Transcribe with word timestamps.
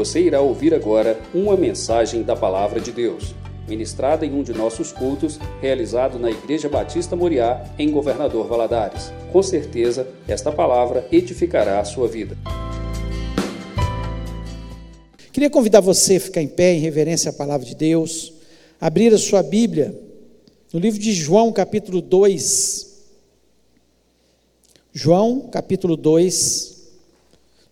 Você 0.00 0.18
irá 0.18 0.40
ouvir 0.40 0.72
agora 0.72 1.20
uma 1.34 1.58
mensagem 1.58 2.22
da 2.22 2.34
Palavra 2.34 2.80
de 2.80 2.90
Deus, 2.90 3.34
ministrada 3.68 4.24
em 4.24 4.32
um 4.32 4.42
de 4.42 4.54
nossos 4.54 4.92
cultos, 4.92 5.38
realizado 5.60 6.18
na 6.18 6.30
Igreja 6.30 6.70
Batista 6.70 7.14
Moriá, 7.14 7.62
em 7.78 7.90
Governador 7.90 8.48
Valadares. 8.48 9.12
Com 9.30 9.42
certeza, 9.42 10.08
esta 10.26 10.50
palavra 10.50 11.06
edificará 11.12 11.80
a 11.80 11.84
sua 11.84 12.08
vida. 12.08 12.34
Queria 15.30 15.50
convidar 15.50 15.82
você 15.82 16.16
a 16.16 16.20
ficar 16.20 16.40
em 16.40 16.48
pé 16.48 16.72
em 16.72 16.80
reverência 16.80 17.28
à 17.28 17.34
palavra 17.34 17.66
de 17.66 17.74
Deus, 17.74 18.32
abrir 18.80 19.12
a 19.12 19.18
sua 19.18 19.42
Bíblia 19.42 19.94
no 20.72 20.80
livro 20.80 20.98
de 20.98 21.12
João, 21.12 21.52
capítulo 21.52 22.00
2. 22.00 23.04
João, 24.94 25.40
capítulo 25.52 25.94
2. 25.94 26.79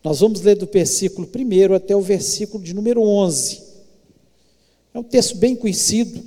Nós 0.09 0.21
vamos 0.21 0.41
ler 0.41 0.57
do 0.57 0.65
versículo 0.65 1.29
1 1.29 1.75
até 1.75 1.95
o 1.95 2.01
versículo 2.01 2.65
de 2.65 2.73
número 2.73 3.03
11. 3.03 3.61
É 4.95 4.99
um 4.99 5.03
texto 5.03 5.37
bem 5.37 5.55
conhecido, 5.55 6.25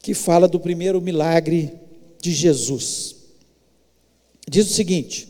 que 0.00 0.14
fala 0.14 0.46
do 0.46 0.60
primeiro 0.60 1.00
milagre 1.00 1.72
de 2.22 2.32
Jesus. 2.32 3.16
Diz 4.48 4.70
o 4.70 4.74
seguinte: 4.74 5.26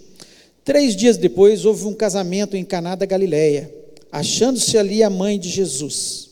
Três 0.62 0.94
dias 0.94 1.16
depois 1.16 1.64
houve 1.64 1.86
um 1.86 1.94
casamento 1.94 2.54
em 2.54 2.62
Caná 2.62 2.94
da 2.94 3.06
Galileia, 3.06 3.74
achando-se 4.12 4.76
ali 4.76 5.02
a 5.02 5.08
mãe 5.08 5.38
de 5.38 5.48
Jesus. 5.48 6.28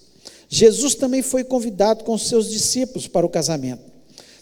Jesus 0.50 0.94
também 0.94 1.22
foi 1.22 1.44
convidado 1.44 2.04
com 2.04 2.18
seus 2.18 2.50
discípulos 2.50 3.08
para 3.08 3.24
o 3.24 3.30
casamento. 3.30 3.90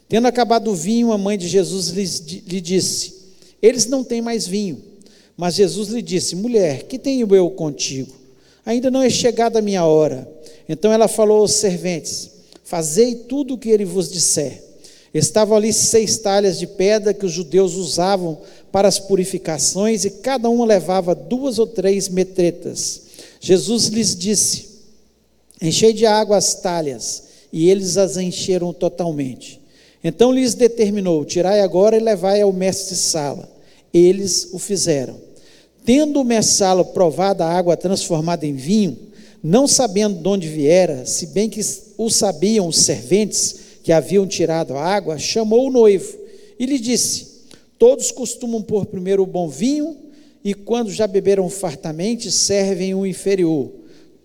Tendo 0.08 0.27
acabado 0.27 0.72
o 0.72 0.74
vinho, 0.74 1.12
a 1.12 1.19
mãe 1.19 1.38
de 1.38 1.46
Jesus 1.46 1.91
lhe 1.91 2.60
disse: 2.60 3.21
Eles 3.62 3.86
não 3.86 4.02
têm 4.02 4.20
mais 4.20 4.46
vinho. 4.46 4.82
Mas 5.36 5.54
Jesus 5.54 5.88
lhe 5.88 6.02
disse: 6.02 6.34
Mulher, 6.34 6.82
que 6.84 6.98
tenho 6.98 7.32
eu 7.34 7.50
contigo? 7.50 8.12
Ainda 8.66 8.91
não 8.91 9.00
é 9.02 9.08
chegada 9.08 9.60
a 9.60 9.62
minha 9.62 9.84
hora. 9.84 10.28
Então 10.69 10.92
ela 10.92 11.08
falou 11.08 11.38
aos 11.38 11.52
serventes: 11.52 12.30
Fazei 12.64 13.14
tudo 13.14 13.54
o 13.54 13.58
que 13.58 13.70
ele 13.70 13.84
vos 13.84 14.10
disser. 14.10 14.62
Estavam 15.14 15.56
ali 15.56 15.72
seis 15.72 16.16
talhas 16.19 16.58
de 16.58 16.66
pedra 16.66 17.12
que 17.12 17.27
os 17.27 17.32
judeus 17.32 17.74
usavam 17.74 18.38
para 18.70 18.88
as 18.88 18.98
purificações, 18.98 20.06
e 20.06 20.10
cada 20.10 20.48
uma 20.48 20.64
levava 20.64 21.14
duas 21.14 21.58
ou 21.58 21.66
três 21.66 22.08
metretas. 22.08 23.02
Jesus 23.38 23.86
lhes 23.86 24.16
disse: 24.16 24.69
Enchei 25.60 25.92
de 25.92 26.06
água 26.06 26.38
as 26.38 26.54
talhas, 26.54 27.24
e 27.52 27.69
eles 27.69 27.98
as 27.98 28.16
encheram 28.16 28.72
totalmente. 28.72 29.60
Então 30.02 30.32
lhes 30.32 30.54
determinou: 30.54 31.24
Tirai 31.24 31.60
agora 31.60 31.97
e 31.97 32.00
levai 32.00 32.41
ao 32.41 32.52
mestre-sala. 32.52 33.52
Eles 33.92 34.48
o 34.52 34.58
fizeram. 34.58 35.16
Tendo 35.84 36.20
o 36.20 36.24
mestre-sala 36.24 36.84
provado 36.84 37.42
a 37.42 37.48
água 37.48 37.76
transformada 37.76 38.46
em 38.46 38.54
vinho, 38.54 38.96
não 39.42 39.66
sabendo 39.66 40.20
de 40.20 40.28
onde 40.28 40.48
viera, 40.48 41.04
se 41.04 41.26
bem 41.26 41.50
que 41.50 41.60
o 41.98 42.08
sabiam 42.08 42.68
os 42.68 42.78
serventes 42.78 43.56
que 43.82 43.90
haviam 43.90 44.26
tirado 44.26 44.76
a 44.76 44.84
água, 44.84 45.18
chamou 45.18 45.66
o 45.66 45.70
noivo 45.70 46.16
e 46.58 46.66
lhe 46.66 46.78
disse: 46.78 47.26
Todos 47.78 48.12
costumam 48.12 48.62
pôr 48.62 48.86
primeiro 48.86 49.24
o 49.24 49.26
bom 49.26 49.48
vinho, 49.48 49.96
e 50.44 50.54
quando 50.54 50.90
já 50.90 51.06
beberam 51.06 51.48
fartamente, 51.48 52.30
servem 52.30 52.94
o 52.94 53.04
inferior. 53.04 53.70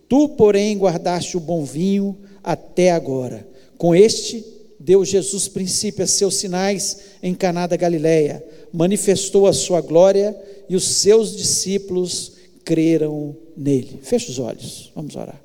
Tu, 0.08 0.28
porém, 0.30 0.78
guardaste 0.78 1.36
o 1.36 1.40
bom 1.40 1.64
vinho 1.64 2.16
até 2.42 2.92
agora. 2.92 3.46
Com 3.76 3.94
este 3.94 4.44
deu 4.88 5.04
Jesus 5.04 5.48
princípio 5.48 6.02
a 6.02 6.06
seus 6.06 6.36
sinais 6.36 6.96
em 7.22 7.34
Caná 7.34 7.66
da 7.66 7.76
Galileia, 7.76 8.42
manifestou 8.72 9.46
a 9.46 9.52
sua 9.52 9.82
glória 9.82 10.34
e 10.66 10.74
os 10.74 10.84
seus 10.84 11.36
discípulos 11.36 12.32
creram 12.64 13.36
nele. 13.54 14.00
Feche 14.02 14.30
os 14.30 14.38
olhos, 14.38 14.90
vamos 14.94 15.14
orar. 15.14 15.38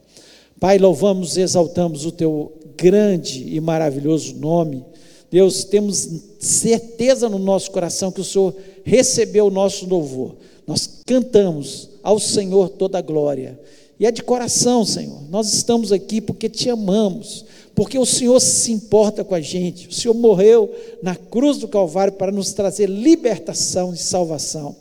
Pai, 0.61 0.77
louvamos 0.77 1.35
e 1.35 1.41
exaltamos 1.41 2.05
o 2.05 2.11
teu 2.13 2.53
grande 2.77 3.53
e 3.53 3.59
maravilhoso 3.59 4.33
nome. 4.35 4.85
Deus, 5.29 5.65
temos 5.65 6.07
certeza 6.39 7.27
no 7.27 7.37
nosso 7.37 7.69
coração 7.69 8.13
que 8.13 8.21
o 8.21 8.23
Senhor 8.23 8.55
recebeu 8.85 9.47
o 9.47 9.51
nosso 9.51 9.85
louvor. 9.85 10.37
Nós 10.65 11.01
cantamos 11.05 11.89
ao 12.01 12.17
Senhor 12.17 12.69
toda 12.69 12.97
a 12.97 13.01
glória. 13.01 13.59
E 13.99 14.05
é 14.05 14.11
de 14.11 14.23
coração, 14.23 14.85
Senhor. 14.85 15.21
Nós 15.29 15.53
estamos 15.53 15.91
aqui 15.91 16.21
porque 16.21 16.47
te 16.47 16.69
amamos, 16.69 17.45
porque 17.75 17.97
o 17.97 18.05
Senhor 18.05 18.39
se 18.39 18.71
importa 18.71 19.23
com 19.23 19.33
a 19.33 19.41
gente. 19.41 19.87
O 19.87 19.91
Senhor 19.91 20.13
morreu 20.13 20.73
na 21.01 21.15
cruz 21.15 21.57
do 21.57 21.67
Calvário 21.67 22.13
para 22.13 22.31
nos 22.31 22.53
trazer 22.53 22.87
libertação 22.87 23.93
e 23.93 23.97
salvação. 23.97 24.75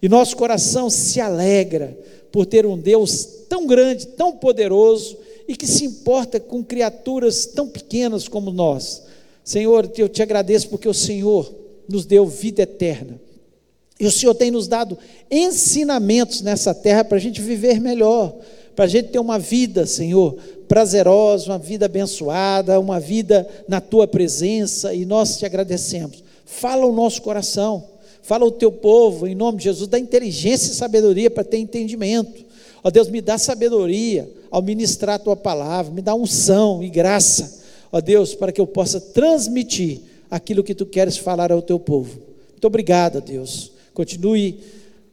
E 0.00 0.08
nosso 0.08 0.36
coração 0.36 0.90
se 0.90 1.20
alegra 1.20 1.96
por 2.32 2.44
ter 2.46 2.66
um 2.66 2.76
Deus 2.76 3.24
tão 3.48 3.66
grande, 3.66 4.06
tão 4.08 4.32
poderoso 4.32 5.16
e 5.46 5.54
que 5.54 5.66
se 5.66 5.84
importa 5.84 6.40
com 6.40 6.64
criaturas 6.64 7.46
tão 7.46 7.68
pequenas 7.68 8.26
como 8.26 8.50
nós. 8.50 9.02
Senhor, 9.44 9.90
eu 9.96 10.08
te 10.08 10.22
agradeço 10.22 10.68
porque 10.68 10.88
o 10.88 10.94
Senhor 10.94 11.52
nos 11.88 12.04
deu 12.04 12.26
vida 12.26 12.62
eterna. 12.62 13.20
E 14.00 14.06
o 14.06 14.10
Senhor 14.10 14.34
tem 14.34 14.50
nos 14.50 14.66
dado 14.66 14.98
ensinamentos 15.30 16.40
nessa 16.40 16.74
terra 16.74 17.04
para 17.04 17.18
a 17.18 17.20
gente 17.20 17.40
viver 17.40 17.80
melhor, 17.80 18.34
para 18.74 18.86
a 18.86 18.88
gente 18.88 19.10
ter 19.10 19.18
uma 19.18 19.38
vida, 19.38 19.86
Senhor, 19.86 20.36
prazerosa, 20.72 21.52
uma 21.52 21.58
vida 21.58 21.84
abençoada, 21.84 22.80
uma 22.80 22.98
vida 22.98 23.46
na 23.68 23.78
tua 23.78 24.08
presença, 24.08 24.94
e 24.94 25.04
nós 25.04 25.36
te 25.36 25.44
agradecemos. 25.44 26.24
Fala 26.46 26.86
o 26.86 26.94
nosso 26.94 27.20
coração, 27.20 27.84
fala 28.22 28.46
o 28.46 28.50
teu 28.50 28.72
povo, 28.72 29.26
em 29.26 29.34
nome 29.34 29.58
de 29.58 29.64
Jesus, 29.64 29.86
dá 29.86 29.98
inteligência 29.98 30.72
e 30.72 30.74
sabedoria 30.74 31.30
para 31.30 31.44
ter 31.44 31.58
entendimento. 31.58 32.42
Ó 32.82 32.88
Deus, 32.90 33.10
me 33.10 33.20
dá 33.20 33.36
sabedoria 33.36 34.26
ao 34.50 34.62
ministrar 34.62 35.16
a 35.16 35.18
tua 35.18 35.36
palavra, 35.36 35.92
me 35.92 36.00
dá 36.00 36.14
unção 36.14 36.82
e 36.82 36.88
graça, 36.88 37.62
ó 37.92 38.00
Deus, 38.00 38.34
para 38.34 38.50
que 38.50 38.58
eu 38.58 38.66
possa 38.66 38.98
transmitir 38.98 40.00
aquilo 40.30 40.64
que 40.64 40.74
tu 40.74 40.86
queres 40.86 41.18
falar 41.18 41.52
ao 41.52 41.60
teu 41.60 41.78
povo. 41.78 42.18
Muito 42.50 42.66
obrigado, 42.66 43.20
Deus. 43.20 43.72
Continue 43.92 44.58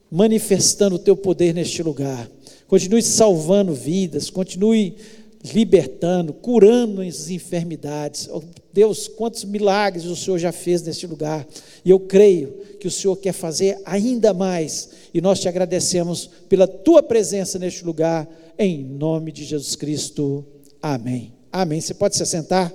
manifestando 0.09 0.95
o 0.95 0.99
teu 0.99 1.17
poder 1.17 1.53
neste 1.53 1.83
lugar. 1.83 2.29
Continue 2.69 3.01
salvando 3.01 3.73
vidas, 3.73 4.29
continue 4.29 4.95
libertando, 5.43 6.33
curando 6.33 7.01
as 7.01 7.29
enfermidades. 7.29 8.27
Oh, 8.31 8.41
Deus, 8.73 9.07
quantos 9.07 9.43
milagres 9.45 10.05
o 10.05 10.15
Senhor 10.15 10.37
já 10.37 10.51
fez 10.51 10.81
neste 10.81 11.07
lugar. 11.07 11.47
E 11.83 11.89
eu 11.89 11.99
creio 11.99 12.51
que 12.79 12.87
o 12.87 12.91
Senhor 12.91 13.15
quer 13.15 13.33
fazer 13.33 13.79
ainda 13.85 14.33
mais. 14.33 14.89
E 15.13 15.21
nós 15.21 15.39
te 15.39 15.47
agradecemos 15.47 16.29
pela 16.49 16.67
tua 16.67 17.01
presença 17.01 17.57
neste 17.57 17.85
lugar, 17.85 18.27
em 18.57 18.83
nome 18.83 19.31
de 19.31 19.45
Jesus 19.45 19.75
Cristo. 19.75 20.45
Amém. 20.81 21.33
Amém. 21.51 21.79
Você 21.79 21.93
pode 21.93 22.15
se 22.15 22.23
assentar? 22.23 22.73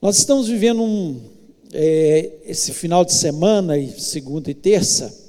Nós 0.00 0.18
estamos 0.18 0.48
vivendo 0.48 0.82
um, 0.82 1.20
é, 1.72 2.30
esse 2.44 2.72
final 2.72 3.04
de 3.04 3.12
semana, 3.12 3.74
segunda 3.98 4.50
e 4.50 4.54
terça, 4.54 5.25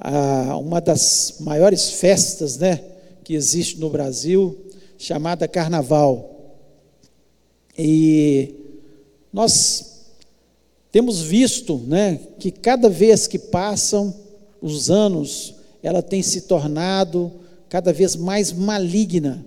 a, 0.00 0.56
uma 0.56 0.80
das 0.80 1.36
maiores 1.40 1.90
festas 1.90 2.56
né, 2.56 2.82
que 3.24 3.34
existe 3.34 3.78
no 3.78 3.90
Brasil, 3.90 4.56
chamada 4.96 5.48
Carnaval. 5.48 6.56
E 7.76 8.54
nós 9.32 10.06
temos 10.90 11.20
visto 11.20 11.78
né, 11.78 12.20
que 12.38 12.50
cada 12.50 12.88
vez 12.88 13.26
que 13.26 13.38
passam 13.38 14.14
os 14.60 14.90
anos, 14.90 15.54
ela 15.82 16.02
tem 16.02 16.22
se 16.22 16.42
tornado 16.42 17.32
cada 17.68 17.92
vez 17.92 18.16
mais 18.16 18.52
maligna. 18.52 19.44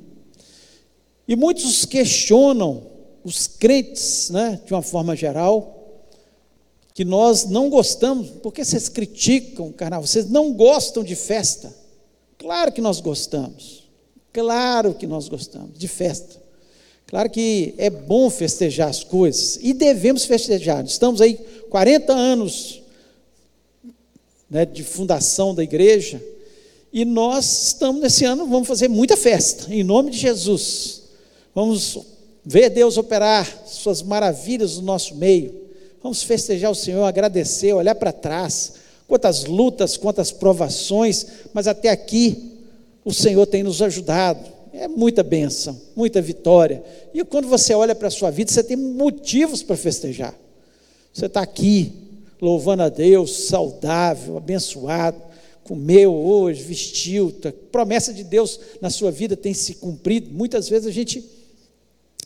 E 1.27 1.35
muitos 1.35 1.85
questionam 1.85 2.83
os 3.23 3.47
crentes, 3.47 4.29
né, 4.29 4.59
de 4.65 4.73
uma 4.73 4.81
forma 4.81 5.15
geral, 5.15 5.80
que 6.93 7.05
nós 7.05 7.45
não 7.45 7.69
gostamos, 7.69 8.29
porque 8.41 8.65
vocês 8.65 8.89
criticam 8.89 9.67
o 9.67 9.73
carnaval, 9.73 10.05
vocês 10.05 10.29
não 10.29 10.53
gostam 10.53 11.03
de 11.03 11.15
festa. 11.15 11.73
Claro 12.37 12.71
que 12.71 12.81
nós 12.81 12.99
gostamos, 12.99 13.83
claro 14.33 14.93
que 14.93 15.07
nós 15.07 15.27
gostamos 15.27 15.77
de 15.77 15.87
festa. 15.87 16.41
Claro 17.07 17.29
que 17.29 17.73
é 17.77 17.89
bom 17.89 18.29
festejar 18.29 18.89
as 18.89 19.03
coisas 19.03 19.59
e 19.61 19.73
devemos 19.73 20.23
festejar. 20.23 20.85
Estamos 20.85 21.19
aí 21.19 21.35
40 21.69 22.13
anos 22.13 22.81
né, 24.49 24.65
de 24.65 24.81
fundação 24.83 25.53
da 25.53 25.61
igreja 25.61 26.23
e 26.91 27.05
nós 27.05 27.67
estamos 27.67 28.01
nesse 28.01 28.25
ano, 28.25 28.47
vamos 28.47 28.67
fazer 28.67 28.87
muita 28.89 29.15
festa, 29.15 29.73
em 29.73 29.83
nome 29.83 30.11
de 30.11 30.17
Jesus. 30.17 31.03
Vamos 31.53 31.99
ver 32.43 32.69
Deus 32.69 32.97
operar 32.97 33.63
suas 33.65 34.01
maravilhas 34.01 34.77
no 34.77 34.83
nosso 34.83 35.15
meio. 35.15 35.60
Vamos 36.01 36.23
festejar 36.23 36.71
o 36.71 36.75
Senhor, 36.75 37.03
agradecer, 37.03 37.73
olhar 37.73 37.95
para 37.95 38.11
trás. 38.11 38.73
Quantas 39.07 39.45
lutas, 39.45 39.97
quantas 39.97 40.31
provações, 40.31 41.25
mas 41.53 41.67
até 41.67 41.89
aqui 41.89 42.59
o 43.03 43.13
Senhor 43.13 43.45
tem 43.45 43.61
nos 43.61 43.81
ajudado. 43.81 44.49
É 44.73 44.87
muita 44.87 45.21
bênção, 45.21 45.79
muita 45.95 46.21
vitória. 46.21 46.81
E 47.13 47.23
quando 47.25 47.47
você 47.47 47.73
olha 47.73 47.93
para 47.93 48.07
a 48.07 48.11
sua 48.11 48.31
vida, 48.31 48.51
você 48.51 48.63
tem 48.63 48.77
motivos 48.77 49.61
para 49.61 49.75
festejar. 49.75 50.33
Você 51.13 51.25
está 51.25 51.41
aqui, 51.41 51.91
louvando 52.41 52.83
a 52.83 52.89
Deus, 52.89 53.47
saudável, 53.47 54.37
abençoado, 54.37 55.21
comeu 55.63 56.13
hoje, 56.13 56.63
vestiu, 56.63 57.35
a 57.43 57.51
promessa 57.69 58.13
de 58.13 58.23
Deus 58.23 58.59
na 58.79 58.89
sua 58.89 59.11
vida 59.11 59.35
tem 59.35 59.53
se 59.53 59.75
cumprido. 59.75 60.31
Muitas 60.31 60.69
vezes 60.69 60.87
a 60.87 60.91
gente 60.91 61.23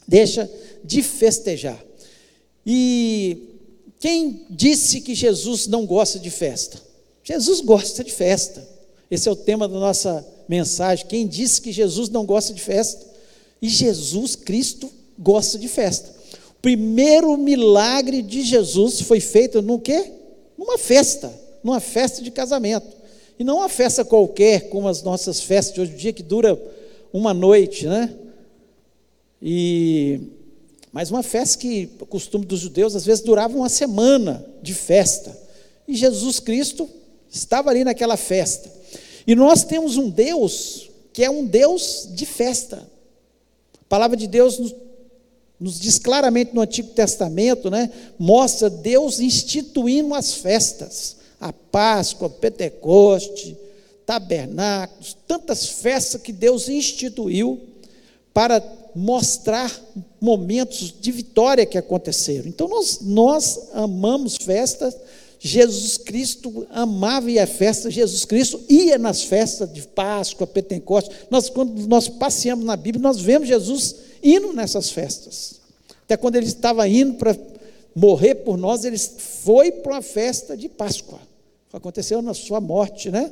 deixa 0.08 0.50
de 0.84 1.02
festejar. 1.02 1.84
E 2.66 3.55
quem 4.00 4.46
disse 4.50 5.02
que 5.02 5.16
Jesus 5.16 5.68
não 5.68 5.86
gosta 5.86 6.20
de 6.20 6.30
festa? 6.30 6.82
Jesus 7.24 7.62
gosta 7.62 8.04
de 8.04 8.12
festa. 8.12 8.68
Esse 9.10 9.28
é 9.28 9.32
o 9.32 9.36
tema 9.36 9.68
da 9.68 9.80
nossa 9.80 10.26
mensagem. 10.48 11.08
Quem 11.08 11.28
disse 11.28 11.62
que 11.62 11.72
Jesus 11.72 12.10
não 12.10 12.26
gosta 12.26 12.54
de 12.54 12.62
festa? 12.62 13.06
E 13.62 13.70
Jesus 13.70 14.36
Cristo 14.36 14.92
gosta 15.18 15.58
de 15.58 15.68
festa. 15.68 16.14
O 16.52 16.62
primeiro 16.62 17.36
milagre 17.38 18.22
de 18.22 18.44
Jesus 18.44 19.02
foi 19.02 19.20
feito 19.20 19.62
no 19.62 19.80
quê? 19.80 20.12
Numa 20.58 20.78
festa, 20.78 21.34
numa 21.64 21.80
festa 21.80 22.22
de 22.22 22.32
casamento. 22.32 22.96
E 23.38 23.44
não 23.44 23.58
uma 23.58 23.70
festa 23.70 24.06
qualquer, 24.06 24.70
como 24.70 24.88
as 24.88 25.02
nossas 25.04 25.42
festas 25.42 25.74
de 25.74 25.82
hoje 25.82 25.94
em 25.94 25.98
dia, 25.98 26.14
que 26.14 26.24
dura 26.24 26.60
uma 27.12 27.34
noite, 27.34 27.88
né? 27.88 28.14
E 29.42 30.22
mas 30.96 31.12
uma 31.12 31.22
festa 31.22 31.58
que, 31.58 31.90
o 32.00 32.06
costume 32.06 32.46
dos 32.46 32.62
judeus, 32.62 32.96
às 32.96 33.06
vezes 33.06 33.22
durava 33.22 33.58
uma 33.58 33.68
semana 33.68 34.46
de 34.64 34.74
festa. 34.74 35.38
E 35.86 35.94
Jesus 35.94 36.40
Cristo 36.40 36.90
estava 37.30 37.70
ali 37.70 37.84
naquela 37.84 38.16
festa. 38.16 38.72
E 39.28 39.36
nós 39.36 39.66
temos 39.66 39.98
um 39.98 40.10
Deus 40.10 40.90
que 41.12 41.22
é 41.22 41.30
um 41.30 41.46
Deus 41.46 42.08
de 42.14 42.26
festa. 42.26 42.90
A 43.74 43.86
palavra 43.90 44.16
de 44.16 44.26
Deus 44.26 44.58
nos, 44.58 44.74
nos 45.60 45.80
diz 45.82 46.00
claramente 46.00 46.56
no 46.56 46.62
Antigo 46.62 46.88
Testamento, 46.94 47.70
né? 47.70 47.92
Mostra 48.18 48.70
Deus 48.70 49.20
instituindo 49.20 50.16
as 50.16 50.36
festas, 50.36 51.18
a 51.42 51.52
Páscoa, 51.52 52.30
Pentecoste, 52.30 53.58
tabernáculos, 54.06 55.18
tantas 55.28 55.68
festas 55.68 56.22
que 56.22 56.32
Deus 56.32 56.70
instituiu 56.70 57.60
para 58.34 58.62
mostrar 58.96 59.72
momentos 60.22 60.94
de 61.00 61.12
vitória 61.12 61.66
que 61.66 61.78
aconteceram. 61.78 62.48
Então 62.48 62.68
nós, 62.68 63.00
nós 63.02 63.70
amamos 63.74 64.38
festas, 64.38 64.96
Jesus 65.40 65.98
Cristo 65.98 66.66
amava 66.72 67.30
ir 67.30 67.40
à 67.40 67.46
festa, 67.46 67.92
Jesus 67.92 68.26
Cristo 68.26 68.60
ia 68.70 68.98
nas 68.98 69.22
festas 69.22 69.72
de 69.72 69.82
Páscoa, 69.82 70.48
Pentecostes. 70.48 71.16
Nós, 71.30 71.50
quando 71.50 71.88
nós 71.88 72.08
passeamos 72.08 72.66
na 72.66 72.76
Bíblia, 72.76 73.04
nós 73.04 73.20
vemos 73.20 73.48
Jesus 73.48 73.96
indo 74.24 74.54
nessas 74.54 74.90
festas. 74.90 75.60
Até 76.04 76.16
quando 76.18 76.38
ele 76.38 76.48
estava 76.48 76.88
indo 76.88 77.16
para 77.16 77.36
morrer 77.94 78.36
por 78.36 78.58
nós, 78.58 78.86
ele 78.86 78.98
foi 78.98 79.72
para 79.72 79.94
uma 79.94 80.02
festa 80.02 80.56
de 80.56 80.70
Páscoa. 80.70 81.20
Aconteceu 81.72 82.22
na 82.22 82.34
sua 82.34 82.62
morte, 82.62 83.12
né? 83.12 83.32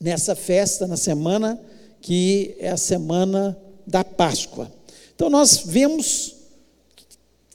Nessa 0.00 0.34
festa, 0.34 0.86
na 0.86 0.96
semana 0.96 1.60
que 2.00 2.56
é 2.58 2.70
a 2.70 2.76
semana 2.76 3.56
da 3.88 4.04
Páscoa. 4.04 4.70
Então 5.14 5.28
nós 5.28 5.62
vemos 5.64 6.36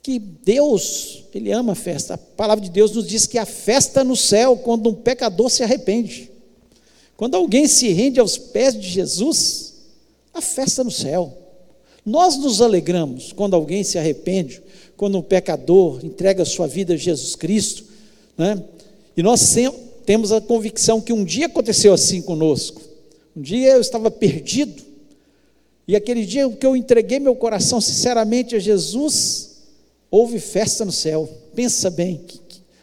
que 0.01 0.19
Deus, 0.19 1.23
Ele 1.33 1.51
ama 1.51 1.71
a 1.71 1.75
festa. 1.75 2.15
A 2.15 2.17
palavra 2.17 2.63
de 2.63 2.69
Deus 2.69 2.91
nos 2.91 3.07
diz 3.07 3.25
que 3.25 3.37
a 3.37 3.45
festa 3.45 4.03
no 4.03 4.17
céu 4.17 4.57
quando 4.57 4.89
um 4.89 4.93
pecador 4.93 5.49
se 5.49 5.63
arrepende. 5.63 6.29
Quando 7.15 7.35
alguém 7.35 7.67
se 7.67 7.87
rende 7.89 8.19
aos 8.19 8.37
pés 8.37 8.77
de 8.77 8.89
Jesus, 8.89 9.73
a 10.33 10.41
festa 10.41 10.83
no 10.83 10.91
céu. 10.91 11.37
Nós 12.05 12.37
nos 12.37 12.61
alegramos 12.61 13.31
quando 13.31 13.55
alguém 13.55 13.81
se 13.83 13.97
arrepende, 13.97 14.61
quando 14.97 15.17
um 15.17 15.21
pecador 15.21 16.03
entrega 16.03 16.43
sua 16.43 16.67
vida 16.67 16.95
a 16.95 16.97
Jesus 16.97 17.35
Cristo, 17.35 17.85
né? 18.37 18.61
E 19.15 19.23
nós 19.23 19.55
temos 20.05 20.33
a 20.33 20.41
convicção 20.41 20.99
que 20.99 21.13
um 21.13 21.23
dia 21.23 21.45
aconteceu 21.45 21.93
assim 21.93 22.21
conosco. 22.21 22.81
Um 23.37 23.41
dia 23.41 23.69
eu 23.69 23.79
estava 23.79 24.11
perdido, 24.11 24.82
e 25.87 25.95
aquele 25.95 26.25
dia 26.25 26.49
que 26.49 26.65
eu 26.65 26.75
entreguei 26.75 27.19
meu 27.19 27.35
coração 27.35 27.81
sinceramente 27.81 28.55
a 28.55 28.59
Jesus, 28.59 29.57
houve 30.09 30.39
festa 30.39 30.85
no 30.85 30.91
céu. 30.91 31.29
Pensa 31.53 31.89
bem, 31.89 32.21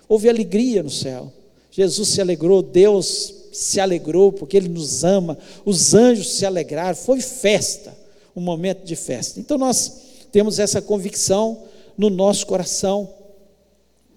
houve 0.08 0.28
alegria 0.28 0.82
no 0.82 0.90
céu. 0.90 1.32
Jesus 1.70 2.08
se 2.08 2.20
alegrou, 2.20 2.62
Deus 2.62 3.34
se 3.52 3.80
alegrou 3.80 4.32
porque 4.32 4.56
Ele 4.56 4.68
nos 4.68 5.02
ama, 5.02 5.38
os 5.64 5.94
anjos 5.94 6.30
se 6.30 6.44
alegraram, 6.44 6.96
foi 6.96 7.20
festa, 7.20 7.96
um 8.36 8.40
momento 8.40 8.84
de 8.84 8.94
festa. 8.96 9.40
Então 9.40 9.56
nós 9.56 9.92
temos 10.30 10.58
essa 10.58 10.82
convicção 10.82 11.64
no 11.96 12.10
nosso 12.10 12.46
coração 12.46 13.08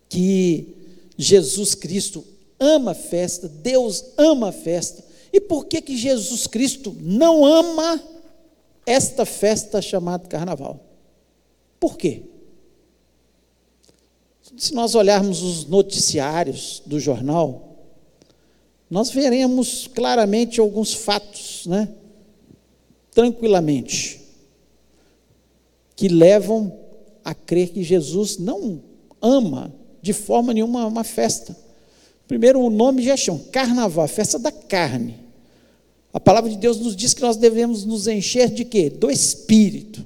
que 0.10 0.68
Jesus 1.18 1.74
Cristo 1.74 2.24
ama 2.60 2.92
a 2.92 2.96
festa, 2.96 3.48
Deus 3.48 4.04
ama 4.18 4.50
a 4.50 4.52
festa. 4.52 5.04
E 5.32 5.40
por 5.40 5.66
que 5.66 5.82
que 5.82 5.98
Jesus 5.98 6.48
Cristo 6.48 6.96
não 7.00 7.46
ama 7.46 8.02
esta 8.86 9.26
festa 9.26 9.82
chamada 9.82 10.28
carnaval. 10.28 10.80
Por 11.80 11.98
quê? 11.98 12.24
Se 14.58 14.74
nós 14.74 14.94
olharmos 14.94 15.42
os 15.42 15.66
noticiários 15.66 16.82
do 16.86 17.00
jornal, 17.00 17.74
nós 18.90 19.10
veremos 19.10 19.88
claramente 19.88 20.60
alguns 20.60 20.94
fatos, 20.94 21.66
né? 21.66 21.90
Tranquilamente, 23.12 24.22
que 25.96 26.08
levam 26.08 26.80
a 27.24 27.34
crer 27.34 27.70
que 27.70 27.84
Jesus 27.84 28.38
não 28.38 28.82
ama 29.22 29.74
de 30.02 30.14
forma 30.14 30.54
nenhuma 30.54 30.86
uma 30.86 31.04
festa. 31.04 31.56
Primeiro, 32.28 32.60
o 32.60 32.70
nome 32.70 33.04
já 33.04 33.16
chama 33.16 33.40
carnaval, 33.52 34.08
festa 34.08 34.38
da 34.38 34.52
carne. 34.52 35.23
A 36.14 36.20
palavra 36.20 36.50
de 36.50 36.58
Deus 36.58 36.80
nos 36.80 36.96
diz 36.96 37.14
que 37.16 37.22
nós 37.24 37.36
devemos 37.36 37.84
nos 37.84 38.08
encher 38.08 38.50
de 38.50 38.64
quê? 38.64 38.88
Do 38.88 39.10
espírito. 39.10 40.06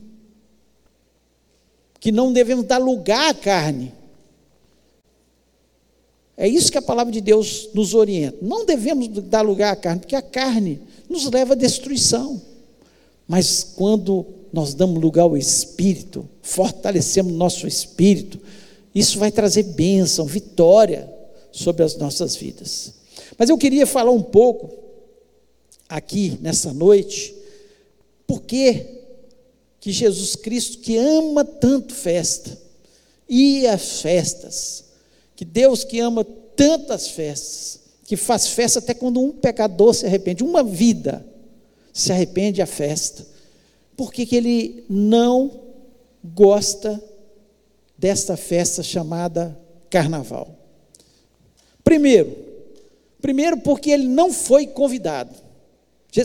Que 1.99 2.13
não 2.13 2.31
devemos 2.31 2.65
dar 2.65 2.77
lugar 2.77 3.29
à 3.29 3.33
carne. 3.33 3.93
É 6.37 6.47
isso 6.47 6.71
que 6.71 6.77
a 6.77 6.81
palavra 6.81 7.11
de 7.11 7.19
Deus 7.19 7.69
nos 7.73 7.93
orienta. 7.93 8.37
Não 8.41 8.65
devemos 8.65 9.09
dar 9.23 9.41
lugar 9.41 9.73
à 9.73 9.75
carne, 9.75 9.99
porque 9.99 10.15
a 10.15 10.21
carne 10.21 10.79
nos 11.09 11.29
leva 11.29 11.53
à 11.53 11.57
destruição. 11.57 12.41
Mas 13.27 13.63
quando 13.75 14.25
nós 14.53 14.73
damos 14.73 15.01
lugar 15.01 15.23
ao 15.23 15.35
espírito, 15.35 16.29
fortalecemos 16.41 17.33
nosso 17.33 17.67
espírito, 17.67 18.39
isso 18.95 19.19
vai 19.19 19.31
trazer 19.31 19.63
bênção, 19.63 20.25
vitória 20.25 21.11
sobre 21.51 21.83
as 21.83 21.97
nossas 21.97 22.35
vidas. 22.35 22.93
Mas 23.37 23.49
eu 23.49 23.57
queria 23.57 23.85
falar 23.85 24.11
um 24.11 24.21
pouco 24.21 24.86
aqui 25.89 26.37
nessa 26.41 26.73
noite, 26.73 27.35
por 28.25 28.41
que 28.41 28.97
que 29.79 29.91
Jesus 29.91 30.35
Cristo, 30.35 30.79
que 30.79 30.97
ama 30.97 31.45
tanto 31.45 31.93
festa, 31.93 32.57
e 33.29 33.67
as 33.67 34.01
festas, 34.01 34.85
que 35.35 35.45
Deus 35.45 35.83
que 35.83 35.99
ama 35.99 36.23
tantas 36.23 37.09
festas, 37.09 37.79
que 38.03 38.17
faz 38.17 38.47
festa 38.47 38.79
até 38.79 38.93
quando 38.93 39.21
um 39.21 39.31
pecador 39.31 39.93
se 39.93 40.05
arrepende, 40.05 40.43
uma 40.43 40.63
vida 40.63 41.25
se 41.93 42.11
arrepende 42.11 42.61
a 42.61 42.65
festa, 42.65 43.25
por 43.95 44.11
que, 44.11 44.25
que 44.25 44.35
ele 44.35 44.85
não 44.89 45.59
gosta 46.23 47.01
desta 47.97 48.37
festa 48.37 48.83
chamada 48.83 49.57
carnaval? 49.89 50.55
Primeiro, 51.83 52.35
primeiro 53.21 53.57
porque 53.57 53.89
ele 53.89 54.07
não 54.07 54.31
foi 54.31 54.67
convidado. 54.67 55.46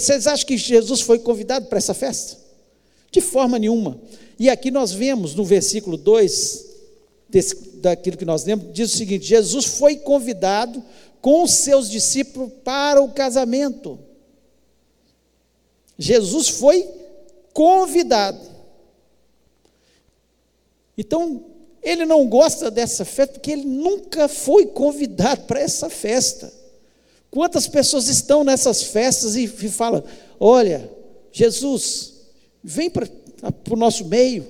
Vocês 0.00 0.26
acham 0.26 0.46
que 0.46 0.56
Jesus 0.56 1.00
foi 1.00 1.18
convidado 1.18 1.66
para 1.66 1.78
essa 1.78 1.92
festa? 1.92 2.38
De 3.11 3.20
forma 3.20 3.58
nenhuma. 3.58 4.00
E 4.38 4.49
aqui 4.49 4.70
nós 4.70 4.92
vemos 4.92 5.34
no 5.34 5.44
versículo 5.44 5.96
2, 5.96 6.66
desse, 7.28 7.54
daquilo 7.76 8.16
que 8.16 8.25
nós 8.25 8.44
lemos, 8.44 8.72
diz 8.72 8.94
o 8.94 8.96
seguinte: 8.96 9.26
Jesus 9.26 9.66
foi 9.66 9.96
convidado 9.96 10.82
com 11.20 11.42
os 11.42 11.52
seus 11.52 11.90
discípulos 11.90 12.50
para 12.64 13.02
o 13.02 13.12
casamento. 13.12 13.99
Jesus 15.99 16.49
foi 16.49 16.88
convidado. 17.52 18.40
Então, 20.96 21.44
ele 21.82 22.04
não 22.04 22.28
gosta 22.28 22.70
dessa 22.70 23.04
festa 23.04 23.34
porque 23.34 23.52
ele 23.52 23.64
nunca 23.64 24.28
foi 24.28 24.66
convidado 24.66 25.42
para 25.42 25.61
essa 25.61 25.90
festa. 25.90 26.62
Quantas 27.33 27.67
pessoas 27.67 28.09
estão 28.09 28.45
nessas 28.45 28.83
festas 28.83 29.37
e, 29.37 29.49
falam: 29.49 30.05
Olha, 30.39 30.91
Jesus, 31.33 32.12
vem 32.62 32.91
para 32.91 33.09
o 33.71 33.77
nosso 33.77 34.05
meio, 34.05 34.47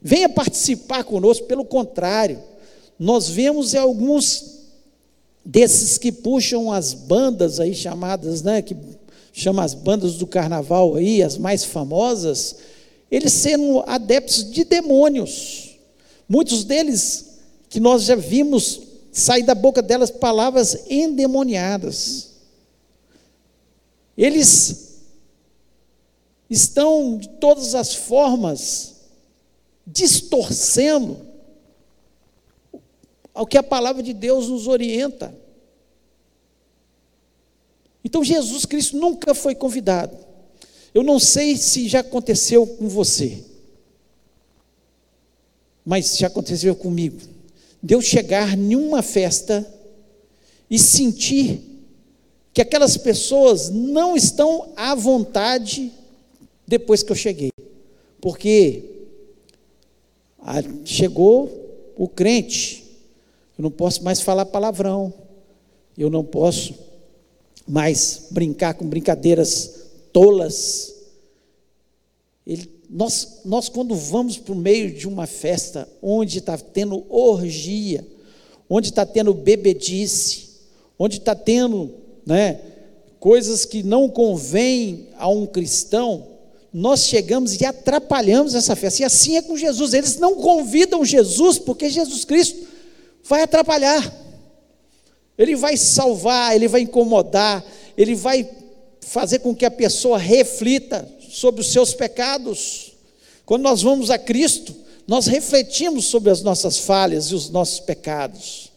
venha 0.00 0.26
participar 0.26 1.04
conosco. 1.04 1.46
Pelo 1.46 1.62
contrário, 1.62 2.42
nós 2.98 3.28
vemos 3.28 3.74
alguns 3.74 4.60
desses 5.44 5.98
que 5.98 6.10
puxam 6.10 6.72
as 6.72 6.94
bandas 6.94 7.60
aí 7.60 7.74
chamadas, 7.74 8.40
né, 8.40 8.62
que 8.62 8.74
chama 9.30 9.62
as 9.62 9.74
bandas 9.74 10.14
do 10.14 10.26
carnaval 10.26 10.94
aí, 10.96 11.22
as 11.22 11.36
mais 11.36 11.64
famosas, 11.64 12.56
eles 13.10 13.34
sendo 13.34 13.84
adeptos 13.86 14.50
de 14.50 14.64
demônios. 14.64 15.76
Muitos 16.26 16.64
deles 16.64 17.40
que 17.68 17.78
nós 17.78 18.04
já 18.04 18.14
vimos 18.14 18.89
saem 19.20 19.44
da 19.44 19.54
boca 19.54 19.82
delas 19.82 20.10
palavras 20.10 20.86
endemoniadas. 20.88 22.30
Eles 24.16 25.00
estão 26.48 27.16
de 27.18 27.28
todas 27.28 27.74
as 27.74 27.94
formas 27.94 28.96
distorcendo 29.86 31.26
ao 33.32 33.46
que 33.46 33.56
a 33.56 33.62
palavra 33.62 34.02
de 34.02 34.12
Deus 34.12 34.48
nos 34.48 34.66
orienta. 34.66 35.34
Então 38.04 38.24
Jesus 38.24 38.64
Cristo 38.64 38.96
nunca 38.96 39.34
foi 39.34 39.54
convidado. 39.54 40.16
Eu 40.92 41.02
não 41.02 41.20
sei 41.20 41.56
se 41.56 41.88
já 41.88 42.00
aconteceu 42.00 42.66
com 42.66 42.88
você, 42.88 43.44
mas 45.84 46.18
já 46.18 46.26
aconteceu 46.26 46.74
comigo. 46.74 47.39
Deus 47.82 48.04
chegar 48.04 48.56
em 48.56 48.76
uma 48.76 49.02
festa 49.02 49.66
e 50.68 50.78
sentir 50.78 51.60
que 52.52 52.60
aquelas 52.60 52.96
pessoas 52.96 53.70
não 53.70 54.16
estão 54.16 54.72
à 54.76 54.94
vontade 54.94 55.92
depois 56.66 57.02
que 57.02 57.10
eu 57.10 57.16
cheguei. 57.16 57.50
Porque 58.20 58.84
chegou 60.84 61.92
o 61.96 62.08
crente, 62.08 62.84
eu 63.58 63.62
não 63.62 63.70
posso 63.70 64.02
mais 64.02 64.20
falar 64.20 64.46
palavrão, 64.46 65.12
eu 65.96 66.10
não 66.10 66.24
posso 66.24 66.74
mais 67.66 68.26
brincar 68.30 68.74
com 68.74 68.86
brincadeiras 68.86 69.88
tolas. 70.12 70.94
Ele, 72.46 72.68
nós, 72.92 73.40
nós, 73.44 73.68
quando 73.68 73.94
vamos 73.94 74.36
para 74.36 74.52
o 74.52 74.56
meio 74.56 74.92
de 74.92 75.06
uma 75.06 75.24
festa 75.24 75.88
onde 76.02 76.38
está 76.38 76.58
tendo 76.58 77.06
orgia, 77.08 78.04
onde 78.68 78.88
está 78.88 79.06
tendo 79.06 79.32
bebedice, 79.32 80.48
onde 80.98 81.18
está 81.18 81.34
tendo 81.34 81.94
né, 82.26 82.60
coisas 83.20 83.64
que 83.64 83.84
não 83.84 84.08
convêm 84.08 85.06
a 85.16 85.28
um 85.28 85.46
cristão, 85.46 86.26
nós 86.72 87.06
chegamos 87.06 87.60
e 87.60 87.64
atrapalhamos 87.64 88.56
essa 88.56 88.74
festa. 88.74 89.02
E 89.02 89.04
assim 89.04 89.36
é 89.36 89.42
com 89.42 89.56
Jesus. 89.56 89.94
Eles 89.94 90.16
não 90.16 90.36
convidam 90.36 91.04
Jesus 91.04 91.58
porque 91.60 91.88
Jesus 91.88 92.24
Cristo 92.24 92.66
vai 93.22 93.42
atrapalhar. 93.42 94.12
Ele 95.38 95.54
vai 95.54 95.76
salvar, 95.76 96.56
ele 96.56 96.66
vai 96.66 96.82
incomodar, 96.82 97.64
ele 97.96 98.16
vai 98.16 98.48
fazer 99.00 99.38
com 99.38 99.54
que 99.54 99.64
a 99.64 99.70
pessoa 99.70 100.18
reflita 100.18 101.08
sobre 101.30 101.60
os 101.60 101.72
seus 101.72 101.94
pecados. 101.94 102.92
Quando 103.46 103.62
nós 103.62 103.82
vamos 103.82 104.10
a 104.10 104.18
Cristo, 104.18 104.74
nós 105.06 105.26
refletimos 105.26 106.04
sobre 106.06 106.30
as 106.30 106.42
nossas 106.42 106.78
falhas 106.78 107.26
e 107.26 107.34
os 107.34 107.48
nossos 107.48 107.80
pecados. 107.80 108.70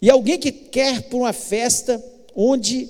E 0.00 0.10
alguém 0.10 0.38
que 0.38 0.50
quer 0.50 1.02
para 1.02 1.16
uma 1.16 1.32
festa 1.32 2.02
onde 2.34 2.88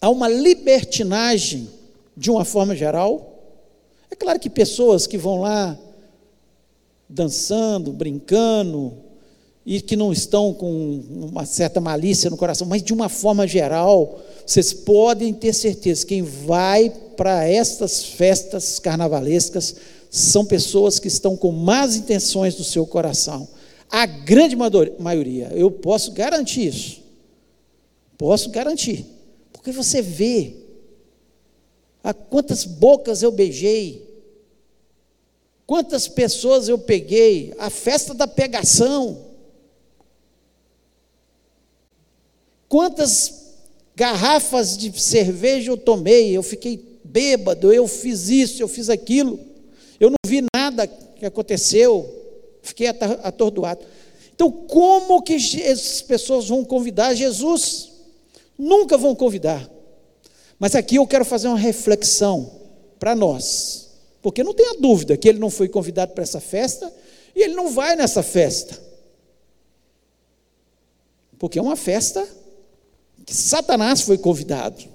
há 0.00 0.08
uma 0.08 0.28
libertinagem 0.28 1.68
de 2.16 2.30
uma 2.30 2.44
forma 2.44 2.74
geral, 2.74 3.42
é 4.10 4.16
claro 4.16 4.38
que 4.38 4.50
pessoas 4.50 5.06
que 5.06 5.18
vão 5.18 5.40
lá 5.40 5.78
dançando, 7.08 7.92
brincando, 7.92 9.04
e 9.66 9.80
que 9.80 9.96
não 9.96 10.12
estão 10.12 10.52
com 10.52 11.00
uma 11.10 11.46
certa 11.46 11.80
malícia 11.80 12.28
no 12.28 12.36
coração, 12.36 12.66
mas 12.66 12.82
de 12.82 12.92
uma 12.92 13.08
forma 13.08 13.46
geral, 13.46 14.20
vocês 14.46 14.74
podem 14.74 15.32
ter 15.32 15.54
certeza, 15.54 16.04
quem 16.04 16.22
vai 16.22 16.92
para 17.16 17.48
estas 17.48 18.04
festas 18.04 18.78
carnavalescas 18.78 19.76
são 20.10 20.44
pessoas 20.44 20.98
que 20.98 21.08
estão 21.08 21.36
com 21.36 21.50
más 21.50 21.96
intenções 21.96 22.56
no 22.56 22.64
seu 22.64 22.86
coração. 22.86 23.48
A 23.90 24.06
grande 24.06 24.56
maioria, 24.56 25.50
eu 25.54 25.70
posso 25.70 26.12
garantir 26.12 26.68
isso. 26.68 27.02
Posso 28.16 28.50
garantir. 28.50 29.06
Porque 29.52 29.72
você 29.72 30.00
vê 30.00 30.54
a 32.02 32.12
quantas 32.12 32.64
bocas 32.64 33.22
eu 33.22 33.32
beijei, 33.32 34.06
quantas 35.66 36.06
pessoas 36.06 36.68
eu 36.68 36.78
peguei, 36.78 37.54
a 37.58 37.70
festa 37.70 38.12
da 38.12 38.26
pegação. 38.26 39.32
Quantas 42.68 43.54
garrafas 43.96 44.76
de 44.76 44.92
cerveja 45.00 45.70
eu 45.70 45.76
tomei, 45.76 46.36
eu 46.36 46.42
fiquei 46.42 46.93
bêbado, 47.14 47.72
eu 47.72 47.86
fiz 47.86 48.28
isso, 48.28 48.60
eu 48.60 48.66
fiz 48.66 48.90
aquilo, 48.90 49.38
eu 50.00 50.10
não 50.10 50.16
vi 50.26 50.44
nada 50.52 50.84
que 50.88 51.24
aconteceu, 51.24 52.12
fiquei 52.60 52.88
atordoado. 52.88 53.86
Então, 54.34 54.50
como 54.50 55.22
que 55.22 55.34
essas 55.34 56.02
pessoas 56.02 56.48
vão 56.48 56.64
convidar 56.64 57.14
Jesus? 57.14 57.92
Nunca 58.58 58.98
vão 58.98 59.14
convidar. 59.14 59.70
Mas 60.58 60.74
aqui 60.74 60.96
eu 60.96 61.06
quero 61.06 61.24
fazer 61.24 61.46
uma 61.46 61.56
reflexão 61.56 62.50
para 62.98 63.14
nós, 63.14 63.90
porque 64.20 64.42
não 64.42 64.52
tenha 64.52 64.74
dúvida 64.80 65.16
que 65.16 65.28
ele 65.28 65.38
não 65.38 65.50
foi 65.50 65.68
convidado 65.68 66.14
para 66.14 66.24
essa 66.24 66.40
festa 66.40 66.92
e 67.36 67.42
ele 67.42 67.54
não 67.54 67.70
vai 67.70 67.94
nessa 67.94 68.24
festa, 68.24 68.76
porque 71.38 71.60
é 71.60 71.62
uma 71.62 71.76
festa 71.76 72.26
que 73.24 73.34
Satanás 73.34 74.00
foi 74.00 74.18
convidado. 74.18 74.93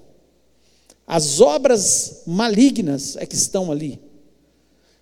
As 1.09 1.41
obras 1.41 2.21
malignas 2.27 3.17
é 3.17 3.25
que 3.25 3.33
estão 3.33 3.71
ali. 3.71 3.99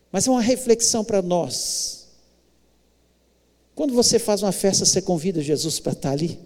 Mas 0.09 0.25
é 0.25 0.31
uma 0.31 0.41
reflexão 0.41 1.03
para 1.03 1.21
nós. 1.21 2.07
Quando 3.75 3.93
você 3.93 4.17
faz 4.17 4.41
uma 4.41 4.53
festa, 4.53 4.85
você 4.85 5.01
convida 5.01 5.41
Jesus 5.41 5.81
para 5.81 5.91
estar 5.91 6.11
ali? 6.11 6.39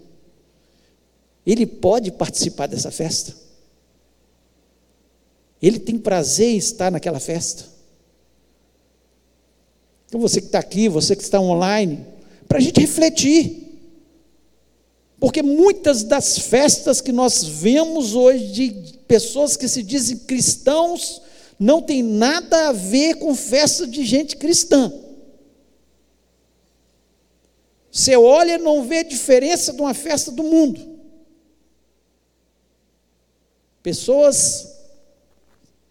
Ele 1.46 1.64
pode 1.64 2.10
participar 2.10 2.66
dessa 2.66 2.90
festa? 2.90 3.36
Ele 5.62 5.78
tem 5.78 5.96
prazer 5.96 6.48
em 6.48 6.56
estar 6.56 6.90
naquela 6.90 7.20
festa? 7.20 7.66
Então 10.08 10.20
você 10.20 10.40
que 10.40 10.48
está 10.48 10.58
aqui, 10.58 10.88
você 10.88 11.14
que 11.14 11.22
está 11.22 11.40
online, 11.40 12.04
para 12.48 12.58
a 12.58 12.60
gente 12.60 12.80
refletir. 12.80 13.62
Porque 15.20 15.40
muitas 15.40 16.02
das 16.02 16.36
festas 16.36 17.00
que 17.00 17.12
nós 17.12 17.44
vemos 17.44 18.16
hoje 18.16 18.48
de 18.48 19.01
pessoas 19.12 19.58
que 19.58 19.68
se 19.68 19.82
dizem 19.82 20.16
cristãos 20.20 21.20
não 21.58 21.82
tem 21.82 22.02
nada 22.02 22.70
a 22.70 22.72
ver 22.72 23.16
com 23.16 23.34
festa 23.34 23.86
de 23.86 24.06
gente 24.06 24.38
cristã. 24.38 24.90
Você 27.90 28.16
olha 28.16 28.54
e 28.54 28.58
não 28.58 28.88
vê 28.88 29.04
diferença 29.04 29.70
de 29.74 29.82
uma 29.82 29.92
festa 29.92 30.30
do 30.30 30.42
mundo. 30.42 30.98
Pessoas 33.82 34.66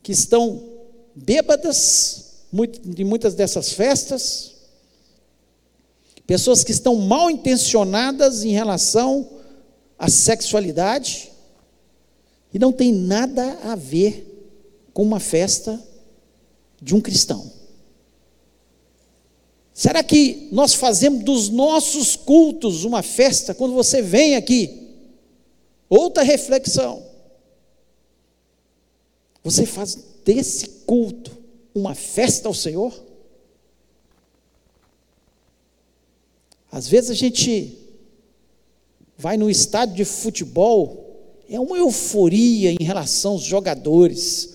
que 0.02 0.14
estão 0.14 0.68
bêbadas 1.14 2.48
de 2.84 3.04
muitas 3.04 3.36
dessas 3.36 3.72
festas, 3.72 4.56
pessoas 6.26 6.64
que 6.64 6.72
estão 6.72 6.96
mal 6.96 7.30
intencionadas 7.30 8.44
em 8.44 8.50
relação 8.50 9.30
à 10.00 10.10
sexualidade 10.10 11.31
e 12.54 12.60
não 12.60 12.72
tem 12.72 12.94
nada 12.94 13.60
a 13.64 13.76
ver 13.76 14.28
com 14.94 15.04
uma 15.04 15.20
festa 15.20 15.82
de 16.82 16.96
um 16.96 17.02
cristão. 17.02 17.52
Será 19.74 20.04
que 20.04 20.50
nós 20.52 20.74
fazemos 20.74 21.24
dos 21.24 21.50
nossos 21.50 22.16
cultos 22.16 22.84
uma 22.84 23.02
festa 23.02 23.54
quando 23.54 23.74
você 23.74 24.02
vem 24.02 24.36
aqui? 24.36 24.90
Outra 25.90 26.24
reflexão. 26.24 27.04
Você 29.44 29.66
faz 29.66 29.98
desse 30.24 30.68
culto 30.86 31.36
uma 31.74 31.96
festa 31.96 32.48
ao 32.48 32.54
Senhor? 32.54 32.94
Às 36.72 36.88
vezes 36.88 37.10
a 37.10 37.16
gente 37.16 37.78
vai 39.18 39.36
no 39.36 39.50
estádio 39.50 39.96
de 39.96 40.06
futebol, 40.06 41.11
é 41.52 41.60
uma 41.60 41.78
euforia 41.78 42.72
em 42.72 42.82
relação 42.82 43.34
aos 43.34 43.44
jogadores. 43.44 44.54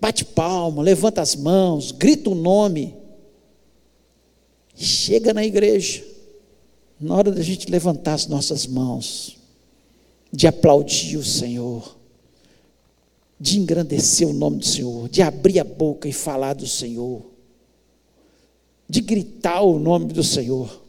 Bate 0.00 0.24
palma, 0.24 0.82
levanta 0.82 1.22
as 1.22 1.36
mãos, 1.36 1.92
grita 1.92 2.30
o 2.30 2.34
nome. 2.34 2.96
Chega 4.74 5.32
na 5.32 5.44
igreja, 5.44 6.04
na 7.00 7.14
hora 7.14 7.30
da 7.30 7.40
gente 7.40 7.70
levantar 7.70 8.14
as 8.14 8.26
nossas 8.26 8.66
mãos, 8.66 9.36
de 10.32 10.48
aplaudir 10.48 11.16
o 11.16 11.24
Senhor, 11.24 11.96
de 13.38 13.60
engrandecer 13.60 14.26
o 14.26 14.32
nome 14.32 14.58
do 14.58 14.66
Senhor, 14.66 15.08
de 15.08 15.22
abrir 15.22 15.60
a 15.60 15.64
boca 15.64 16.08
e 16.08 16.12
falar 16.12 16.54
do 16.54 16.66
Senhor, 16.66 17.24
de 18.88 19.00
gritar 19.00 19.62
o 19.62 19.78
nome 19.78 20.06
do 20.06 20.24
Senhor. 20.24 20.82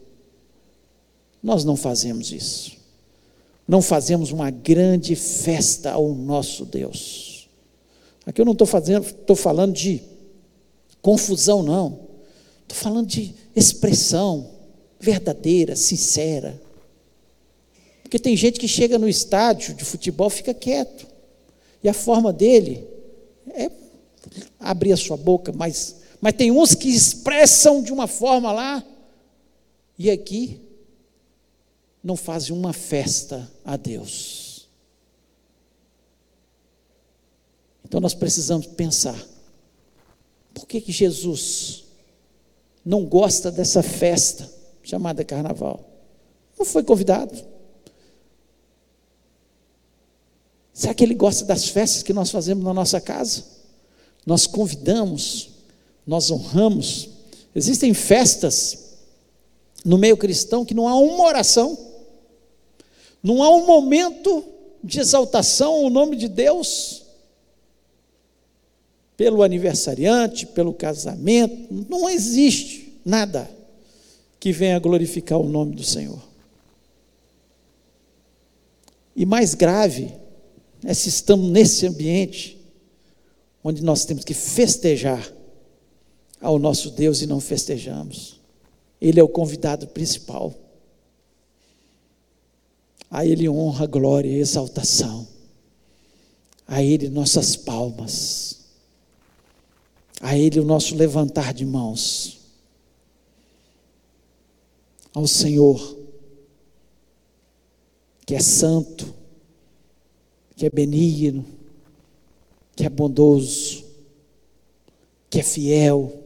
Nós 1.40 1.64
não 1.64 1.76
fazemos 1.76 2.32
isso. 2.32 2.85
Não 3.66 3.82
fazemos 3.82 4.30
uma 4.30 4.50
grande 4.50 5.16
festa 5.16 5.92
ao 5.92 6.14
nosso 6.14 6.64
Deus. 6.64 7.48
Aqui 8.24 8.40
eu 8.40 8.44
não 8.44 8.52
estou 8.52 9.36
falando 9.36 9.72
de 9.72 10.02
confusão, 11.02 11.62
não. 11.62 12.06
Estou 12.62 12.76
falando 12.76 13.06
de 13.06 13.34
expressão 13.54 14.50
verdadeira, 15.00 15.76
sincera. 15.76 16.60
Porque 18.02 18.18
tem 18.18 18.36
gente 18.36 18.58
que 18.60 18.68
chega 18.68 18.98
no 18.98 19.08
estádio 19.08 19.74
de 19.74 19.84
futebol 19.84 20.30
fica 20.30 20.54
quieto. 20.54 21.06
E 21.82 21.88
a 21.88 21.94
forma 21.94 22.32
dele 22.32 22.86
é 23.52 23.70
abrir 24.58 24.92
a 24.92 24.96
sua 24.96 25.16
boca, 25.16 25.52
mas, 25.52 25.96
mas 26.20 26.34
tem 26.34 26.50
uns 26.50 26.74
que 26.74 26.88
expressam 26.88 27.82
de 27.82 27.92
uma 27.92 28.06
forma 28.06 28.52
lá, 28.52 28.84
e 29.98 30.10
aqui 30.10 30.60
não 32.02 32.16
fazem 32.16 32.56
uma 32.56 32.72
festa 32.72 33.50
a 33.64 33.76
Deus. 33.76 34.68
Então 37.84 38.00
nós 38.00 38.14
precisamos 38.14 38.66
pensar: 38.66 39.16
por 40.52 40.66
que, 40.66 40.80
que 40.80 40.92
Jesus 40.92 41.84
não 42.84 43.04
gosta 43.04 43.50
dessa 43.50 43.82
festa 43.82 44.50
chamada 44.82 45.24
carnaval? 45.24 45.84
Não 46.58 46.64
foi 46.64 46.82
convidado. 46.82 47.56
Será 50.72 50.92
que 50.92 51.02
ele 51.02 51.14
gosta 51.14 51.44
das 51.44 51.68
festas 51.68 52.02
que 52.02 52.12
nós 52.12 52.30
fazemos 52.30 52.62
na 52.62 52.74
nossa 52.74 53.00
casa? 53.00 53.44
Nós 54.26 54.46
convidamos, 54.46 55.50
nós 56.06 56.30
honramos. 56.30 57.08
Existem 57.54 57.94
festas 57.94 58.86
no 59.84 59.96
meio 59.96 60.16
cristão 60.16 60.64
que 60.64 60.74
não 60.74 60.88
há 60.88 60.94
uma 60.96 61.24
oração, 61.24 61.85
não 63.22 63.42
há 63.42 63.50
um 63.50 63.66
momento 63.66 64.44
de 64.82 65.00
exaltação 65.00 65.72
ao 65.72 65.90
nome 65.90 66.16
de 66.16 66.28
Deus, 66.28 67.04
pelo 69.16 69.42
aniversariante, 69.42 70.46
pelo 70.46 70.74
casamento, 70.74 71.72
não 71.88 72.08
existe 72.08 73.00
nada 73.04 73.50
que 74.38 74.52
venha 74.52 74.78
glorificar 74.78 75.40
o 75.40 75.48
nome 75.48 75.74
do 75.74 75.82
Senhor. 75.82 76.22
E 79.14 79.24
mais 79.24 79.54
grave 79.54 80.12
é 80.84 80.92
se 80.92 81.08
estamos 81.08 81.50
nesse 81.50 81.86
ambiente 81.86 82.56
onde 83.64 83.82
nós 83.82 84.04
temos 84.04 84.24
que 84.24 84.34
festejar 84.34 85.32
ao 86.40 86.58
nosso 86.58 86.90
Deus 86.90 87.22
e 87.22 87.26
não 87.26 87.40
festejamos. 87.40 88.38
Ele 89.00 89.18
é 89.18 89.22
o 89.22 89.28
convidado 89.28 89.88
principal. 89.88 90.54
A 93.10 93.24
Ele 93.24 93.48
honra, 93.48 93.86
glória 93.86 94.28
e 94.28 94.38
exaltação. 94.38 95.26
A 96.66 96.82
Ele 96.82 97.08
nossas 97.08 97.56
palmas 97.56 98.56
a 100.20 100.36
Ele 100.36 100.60
o 100.60 100.64
nosso 100.64 100.94
levantar 100.94 101.52
de 101.52 101.64
mãos. 101.64 102.38
Ao 105.12 105.26
Senhor, 105.26 105.98
que 108.24 108.34
é 108.34 108.40
santo, 108.40 109.14
que 110.56 110.66
é 110.66 110.70
benigno, 110.70 111.44
que 112.74 112.84
é 112.84 112.88
bondoso, 112.88 113.84
que 115.30 115.40
é 115.40 115.42
fiel, 115.42 116.22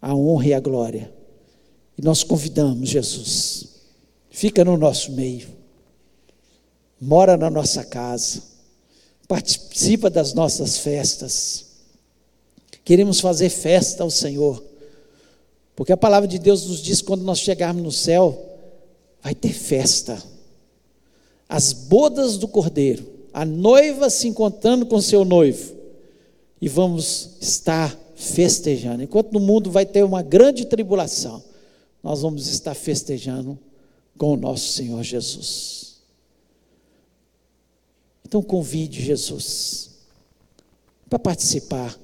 a 0.00 0.14
honra 0.14 0.46
e 0.46 0.54
a 0.54 0.60
glória. 0.60 1.12
E 1.96 2.02
nós 2.02 2.22
convidamos 2.22 2.88
Jesus, 2.88 3.77
fica 4.38 4.64
no 4.64 4.76
nosso 4.76 5.10
meio, 5.10 5.48
mora 7.00 7.36
na 7.36 7.50
nossa 7.50 7.82
casa 7.82 8.40
participa 9.26 10.08
das 10.08 10.32
nossas 10.32 10.78
festas. 10.78 11.66
Queremos 12.84 13.18
fazer 13.18 13.50
festa 13.50 14.04
ao 14.04 14.10
Senhor, 14.10 14.64
porque 15.74 15.92
a 15.92 15.96
palavra 15.96 16.28
de 16.28 16.38
Deus 16.38 16.66
nos 16.66 16.80
diz: 16.80 17.02
quando 17.02 17.24
nós 17.24 17.40
chegarmos 17.40 17.82
no 17.82 17.90
céu, 17.90 18.56
vai 19.20 19.34
ter 19.34 19.52
festa. 19.52 20.22
As 21.48 21.72
bodas 21.72 22.38
do 22.38 22.46
cordeiro, 22.46 23.04
a 23.32 23.44
noiva 23.44 24.08
se 24.08 24.28
encontrando 24.28 24.86
com 24.86 25.00
seu 25.00 25.24
noivo, 25.24 25.74
e 26.62 26.68
vamos 26.68 27.30
estar 27.40 27.98
festejando. 28.14 29.02
Enquanto 29.02 29.32
no 29.32 29.40
mundo 29.40 29.68
vai 29.68 29.84
ter 29.84 30.04
uma 30.04 30.22
grande 30.22 30.64
tribulação, 30.64 31.42
nós 32.04 32.22
vamos 32.22 32.46
estar 32.46 32.74
festejando 32.74 33.58
com 34.18 34.34
o 34.34 34.36
nosso 34.36 34.72
Senhor 34.72 35.02
Jesus. 35.02 36.00
Então 38.26 38.42
convide 38.42 39.00
Jesus 39.02 39.90
para 41.08 41.18
participar 41.18 41.98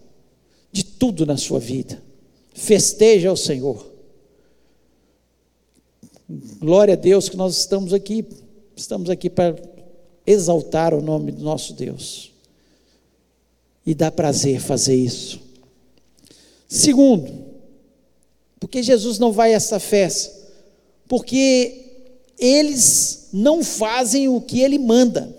de 0.72 0.84
tudo 0.84 1.26
na 1.26 1.36
sua 1.36 1.60
vida. 1.60 2.02
Festeja 2.54 3.28
ao 3.28 3.36
Senhor. 3.36 3.92
Glória 6.58 6.94
a 6.94 6.96
Deus 6.96 7.28
que 7.28 7.36
nós 7.36 7.58
estamos 7.58 7.92
aqui, 7.92 8.24
estamos 8.74 9.10
aqui 9.10 9.28
para 9.28 9.54
exaltar 10.26 10.94
o 10.94 11.02
nome 11.02 11.32
do 11.32 11.42
nosso 11.42 11.74
Deus. 11.74 12.32
E 13.84 13.94
dá 13.94 14.10
prazer 14.10 14.60
fazer 14.60 14.94
isso. 14.94 15.42
Segundo, 16.66 17.30
porque 18.58 18.82
Jesus 18.82 19.18
não 19.18 19.30
vai 19.30 19.52
a 19.52 19.56
essa 19.56 19.78
festa? 19.78 20.34
Porque 21.06 21.83
eles 22.44 23.28
não 23.32 23.64
fazem 23.64 24.28
o 24.28 24.38
que 24.40 24.60
ele 24.60 24.78
manda. 24.78 25.34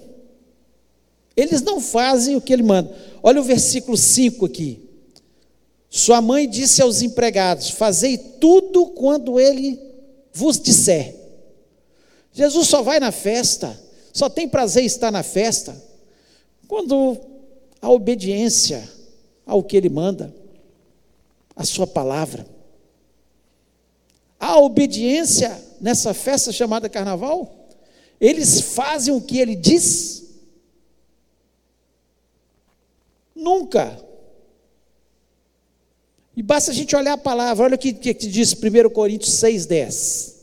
Eles 1.37 1.61
não 1.61 1.79
fazem 1.79 2.35
o 2.35 2.41
que 2.41 2.51
ele 2.51 2.63
manda. 2.63 2.91
Olha 3.21 3.39
o 3.39 3.43
versículo 3.43 3.95
5 3.95 4.45
aqui. 4.45 4.79
Sua 5.87 6.19
mãe 6.19 6.49
disse 6.49 6.81
aos 6.81 7.03
empregados: 7.03 7.69
Fazei 7.69 8.17
tudo 8.17 8.87
quando 8.87 9.39
ele 9.39 9.79
vos 10.33 10.59
disser. 10.59 11.15
Jesus 12.33 12.67
só 12.67 12.81
vai 12.81 12.99
na 12.99 13.11
festa, 13.11 13.79
só 14.11 14.27
tem 14.27 14.47
prazer 14.47 14.83
estar 14.83 15.11
na 15.11 15.23
festa, 15.23 15.79
quando 16.67 17.17
a 17.81 17.89
obediência 17.89 18.89
ao 19.45 19.63
que 19.63 19.77
ele 19.77 19.89
manda, 19.89 20.33
a 21.55 21.63
sua 21.63 21.85
palavra. 21.85 22.45
A 24.39 24.59
obediência 24.59 25.57
nessa 25.85 26.15
festa 26.15 26.51
chamada 26.51 26.89
carnaval, 26.89 27.69
eles 28.19 28.59
fazem 28.59 29.13
o 29.13 29.21
que 29.21 29.37
ele 29.37 29.55
diz 29.55 30.25
Nunca. 33.35 34.03
E 36.35 36.41
basta 36.41 36.71
a 36.71 36.73
gente 36.73 36.95
olhar 36.95 37.13
a 37.13 37.17
palavra, 37.17 37.65
olha 37.65 37.75
o 37.75 37.77
que, 37.77 37.93
que 37.93 38.27
diz 38.27 38.53
1 38.53 38.89
Coríntios 38.89 39.35
6,10. 39.35 40.33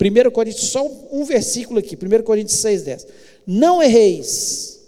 1 0.00 0.30
Coríntios, 0.30 0.68
só 0.68 0.86
um 1.10 1.24
versículo 1.24 1.80
aqui, 1.80 1.96
1 1.96 2.22
Coríntios 2.22 2.58
6,10. 2.58 3.06
Não 3.46 3.82
erreis, 3.82 4.78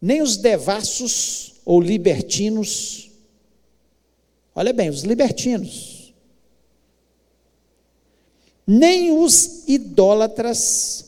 nem 0.00 0.22
os 0.22 0.36
devassos 0.36 1.54
ou 1.64 1.80
libertinos, 1.80 3.10
olha 4.54 4.72
bem, 4.72 4.88
os 4.88 5.02
libertinos, 5.02 5.97
nem 8.70 9.10
os 9.10 9.66
idólatras, 9.66 11.06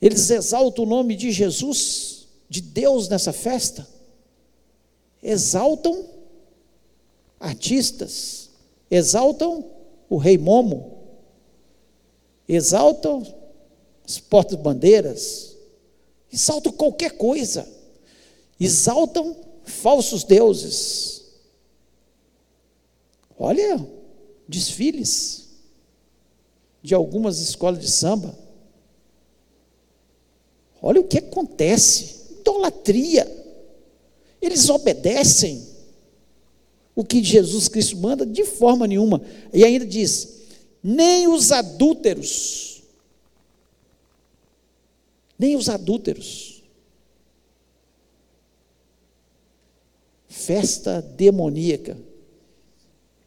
eles 0.00 0.30
exaltam 0.30 0.86
o 0.86 0.88
nome 0.88 1.14
de 1.14 1.30
Jesus, 1.30 2.26
de 2.48 2.62
Deus 2.62 3.06
nessa 3.06 3.30
festa. 3.30 3.86
Exaltam 5.22 6.08
artistas, 7.38 8.48
exaltam 8.90 9.70
o 10.08 10.16
rei 10.16 10.38
Momo, 10.38 10.98
exaltam 12.48 13.22
as 14.02 14.18
portas-bandeiras, 14.18 15.58
exaltam 16.32 16.72
qualquer 16.72 17.18
coisa, 17.18 17.68
exaltam 18.58 19.36
falsos 19.62 20.24
deuses. 20.24 21.22
Olha, 23.38 23.99
desfiles 24.50 25.48
de 26.82 26.94
algumas 26.94 27.38
escolas 27.40 27.80
de 27.80 27.90
samba 27.90 28.36
Olha 30.82 31.00
o 31.00 31.06
que 31.06 31.18
acontece: 31.18 32.36
idolatria. 32.40 33.38
Eles 34.40 34.68
obedecem 34.68 35.68
o 36.94 37.04
que 37.04 37.22
Jesus 37.22 37.68
Cristo 37.68 37.96
manda 37.98 38.24
de 38.24 38.44
forma 38.44 38.86
nenhuma. 38.86 39.20
E 39.52 39.64
ainda 39.64 39.84
diz: 39.84 40.40
nem 40.82 41.28
os 41.28 41.52
adúlteros, 41.52 42.82
nem 45.38 45.56
os 45.56 45.68
adúlteros. 45.68 46.62
Festa 50.28 51.02
demoníaca, 51.02 51.98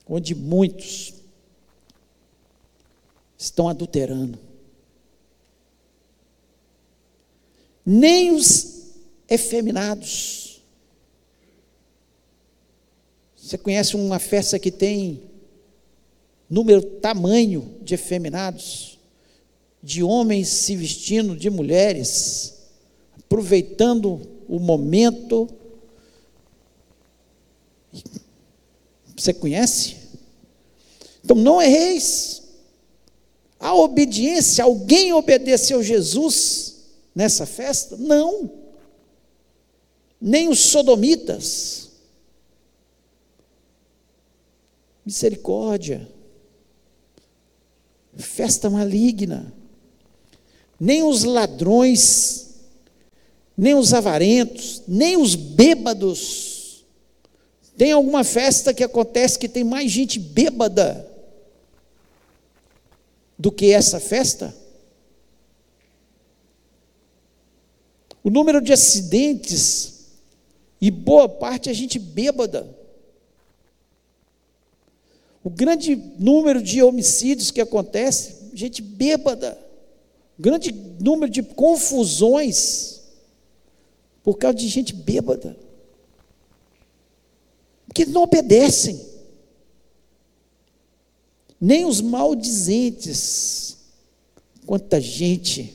onde 0.08 0.34
muitos 0.34 1.13
estão 3.46 3.68
adulterando. 3.68 4.40
nem 7.86 8.32
os 8.32 8.84
efeminados. 9.28 10.62
Você 13.36 13.58
conhece 13.58 13.96
uma 13.96 14.20
festa 14.20 14.58
que 14.58 14.72
tem 14.72 15.22
número 16.50 16.82
tamanho 16.82 17.78
de 17.82 17.94
efeminados, 17.94 18.98
de 19.82 20.02
homens 20.02 20.48
se 20.48 20.76
vestindo 20.76 21.36
de 21.36 21.50
mulheres, 21.50 22.54
aproveitando 23.18 24.22
o 24.48 24.60
momento. 24.60 25.50
Você 29.18 29.34
conhece? 29.34 29.98
Então 31.24 31.36
não 31.36 31.62
erreis. 31.62 32.43
A 33.64 33.74
obediência, 33.74 34.62
alguém 34.62 35.14
obedeceu 35.14 35.82
Jesus 35.82 36.84
nessa 37.16 37.46
festa? 37.46 37.96
Não. 37.96 38.52
Nem 40.20 40.50
os 40.50 40.60
sodomitas. 40.60 41.92
Misericórdia. 45.06 46.06
Festa 48.18 48.70
maligna. 48.70 49.54
Nem 50.78 51.04
os 51.04 51.24
ladrões, 51.24 52.56
nem 53.58 53.76
os 53.76 53.94
avarentos, 53.94 54.84
nem 54.86 55.16
os 55.16 55.36
bêbados. 55.36 56.84
Tem 57.78 57.94
alguma 57.94 58.26
festa 58.26 58.74
que 58.74 58.84
acontece 58.84 59.40
que 59.40 59.48
tem 59.48 59.64
mais 59.64 59.90
gente 59.90 60.20
bêbada 60.20 61.13
do 63.44 63.52
que 63.52 63.74
essa 63.74 64.00
festa? 64.00 64.56
O 68.24 68.30
número 68.30 68.62
de 68.62 68.72
acidentes, 68.72 70.06
e 70.80 70.90
boa 70.90 71.28
parte 71.28 71.70
a 71.70 71.74
gente 71.74 72.00
bêbada. 72.00 72.74
O 75.44 75.50
grande 75.50 75.94
número 75.94 76.62
de 76.62 76.82
homicídios 76.82 77.52
que 77.52 77.60
acontece, 77.60 78.50
gente 78.54 78.82
bêbada. 78.82 79.60
O 80.40 80.42
grande 80.42 80.72
número 80.72 81.30
de 81.30 81.44
confusões 81.44 83.02
por 84.24 84.38
causa 84.38 84.56
de 84.56 84.70
gente 84.70 84.94
bêbada. 84.94 85.58
Que 87.94 88.06
não 88.06 88.24
obedecem 88.24 89.13
nem 91.64 91.86
os 91.86 92.02
maldizentes. 92.02 93.78
Quanta 94.66 95.00
gente 95.00 95.74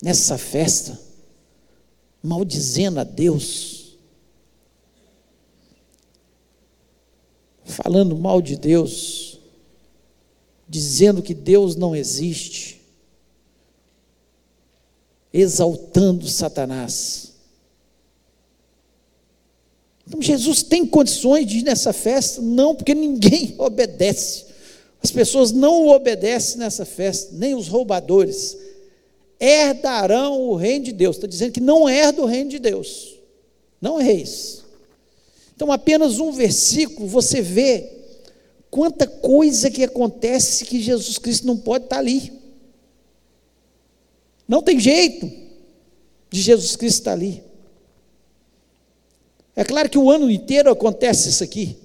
nessa 0.00 0.38
festa 0.38 0.96
maldizendo 2.22 3.00
a 3.00 3.04
Deus, 3.04 3.96
falando 7.64 8.16
mal 8.16 8.40
de 8.40 8.56
Deus, 8.56 9.40
dizendo 10.68 11.20
que 11.20 11.34
Deus 11.34 11.74
não 11.74 11.96
existe, 11.96 12.80
exaltando 15.32 16.28
Satanás. 16.28 17.29
Então 20.10 20.20
Jesus 20.20 20.64
tem 20.64 20.84
condições 20.84 21.46
de 21.46 21.58
ir 21.58 21.62
nessa 21.62 21.92
festa? 21.92 22.42
Não, 22.42 22.74
porque 22.74 22.96
ninguém 22.96 23.54
obedece. 23.58 24.46
As 25.00 25.12
pessoas 25.12 25.52
não 25.52 25.86
obedecem 25.86 26.58
nessa 26.58 26.84
festa, 26.84 27.32
nem 27.36 27.54
os 27.54 27.68
roubadores. 27.68 28.58
Herdarão 29.38 30.40
o 30.40 30.56
reino 30.56 30.86
de 30.86 30.92
Deus. 30.92 31.14
Está 31.14 31.28
dizendo 31.28 31.52
que 31.52 31.60
não 31.60 31.88
herda 31.88 32.22
o 32.22 32.26
reino 32.26 32.50
de 32.50 32.58
Deus. 32.58 33.14
Não 33.80 33.98
reis. 33.98 34.64
Então, 35.54 35.70
apenas 35.70 36.18
um 36.18 36.32
versículo, 36.32 37.06
você 37.06 37.40
vê 37.40 37.88
quanta 38.68 39.06
coisa 39.06 39.70
que 39.70 39.84
acontece 39.84 40.64
que 40.64 40.82
Jesus 40.82 41.18
Cristo 41.18 41.46
não 41.46 41.56
pode 41.56 41.84
estar 41.84 41.98
ali. 41.98 42.32
Não 44.48 44.60
tem 44.60 44.80
jeito 44.80 45.30
de 46.28 46.42
Jesus 46.42 46.74
Cristo 46.74 46.98
estar 46.98 47.12
ali. 47.12 47.44
É 49.60 49.64
claro 49.64 49.90
que 49.90 49.98
o 49.98 50.10
ano 50.10 50.30
inteiro 50.30 50.70
acontece 50.70 51.28
isso 51.28 51.44
aqui, 51.44 51.76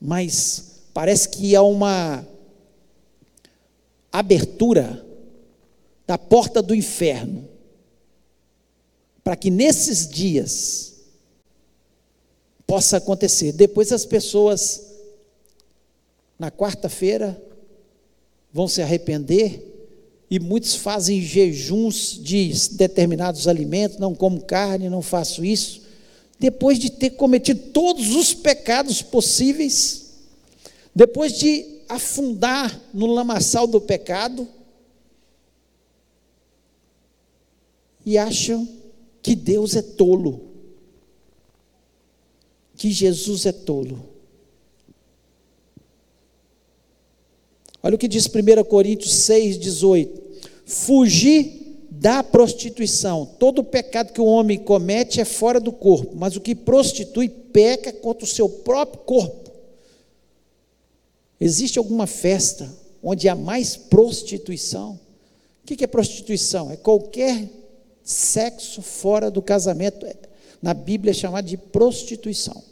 mas 0.00 0.80
parece 0.92 1.28
que 1.28 1.54
há 1.54 1.62
uma 1.62 2.26
abertura 4.10 5.06
da 6.04 6.18
porta 6.18 6.60
do 6.60 6.74
inferno, 6.74 7.48
para 9.22 9.36
que 9.36 9.48
nesses 9.48 10.08
dias 10.08 10.94
possa 12.66 12.96
acontecer. 12.96 13.52
Depois 13.52 13.92
as 13.92 14.04
pessoas, 14.04 14.88
na 16.36 16.50
quarta-feira, 16.50 17.40
vão 18.52 18.66
se 18.66 18.82
arrepender 18.82 19.67
e 20.30 20.38
muitos 20.38 20.74
fazem 20.74 21.22
jejuns 21.22 22.18
de 22.22 22.52
determinados 22.72 23.48
alimentos, 23.48 23.98
não 23.98 24.14
como 24.14 24.42
carne, 24.42 24.90
não 24.90 25.00
faço 25.00 25.44
isso, 25.44 25.82
depois 26.38 26.78
de 26.78 26.90
ter 26.90 27.10
cometido 27.10 27.60
todos 27.72 28.14
os 28.14 28.34
pecados 28.34 29.00
possíveis, 29.00 30.12
depois 30.94 31.38
de 31.38 31.78
afundar 31.88 32.78
no 32.92 33.06
lamaçal 33.06 33.66
do 33.66 33.80
pecado, 33.80 34.46
e 38.04 38.16
acham 38.16 38.68
que 39.22 39.34
Deus 39.34 39.76
é 39.76 39.82
tolo, 39.82 40.48
que 42.76 42.90
Jesus 42.90 43.44
é 43.44 43.52
tolo. 43.52 44.17
Olha 47.82 47.94
o 47.94 47.98
que 47.98 48.08
diz 48.08 48.26
1 48.26 48.64
Coríntios 48.64 49.14
6, 49.14 49.58
18: 49.58 50.22
Fugir 50.64 51.58
da 51.90 52.22
prostituição. 52.22 53.26
Todo 53.38 53.64
pecado 53.64 54.12
que 54.12 54.20
o 54.20 54.26
homem 54.26 54.58
comete 54.58 55.20
é 55.20 55.24
fora 55.24 55.60
do 55.60 55.72
corpo, 55.72 56.14
mas 56.16 56.36
o 56.36 56.40
que 56.40 56.54
prostitui 56.54 57.28
peca 57.28 57.92
contra 57.92 58.24
o 58.24 58.28
seu 58.28 58.48
próprio 58.48 59.00
corpo. 59.00 59.50
Existe 61.40 61.78
alguma 61.78 62.06
festa 62.06 62.68
onde 63.02 63.28
há 63.28 63.34
mais 63.34 63.76
prostituição? 63.76 64.98
O 65.62 65.66
que 65.66 65.84
é 65.84 65.86
prostituição? 65.86 66.70
É 66.70 66.76
qualquer 66.76 67.48
sexo 68.02 68.82
fora 68.82 69.30
do 69.30 69.42
casamento. 69.42 70.06
Na 70.60 70.74
Bíblia 70.74 71.10
é 71.10 71.14
chamado 71.14 71.44
de 71.44 71.56
prostituição. 71.56 72.62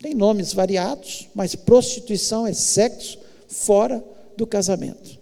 Tem 0.00 0.14
nomes 0.14 0.52
variados, 0.52 1.28
mas 1.34 1.54
prostituição 1.54 2.46
é 2.46 2.52
sexo 2.52 3.18
fora 3.48 4.04
do 4.36 4.46
casamento. 4.46 5.18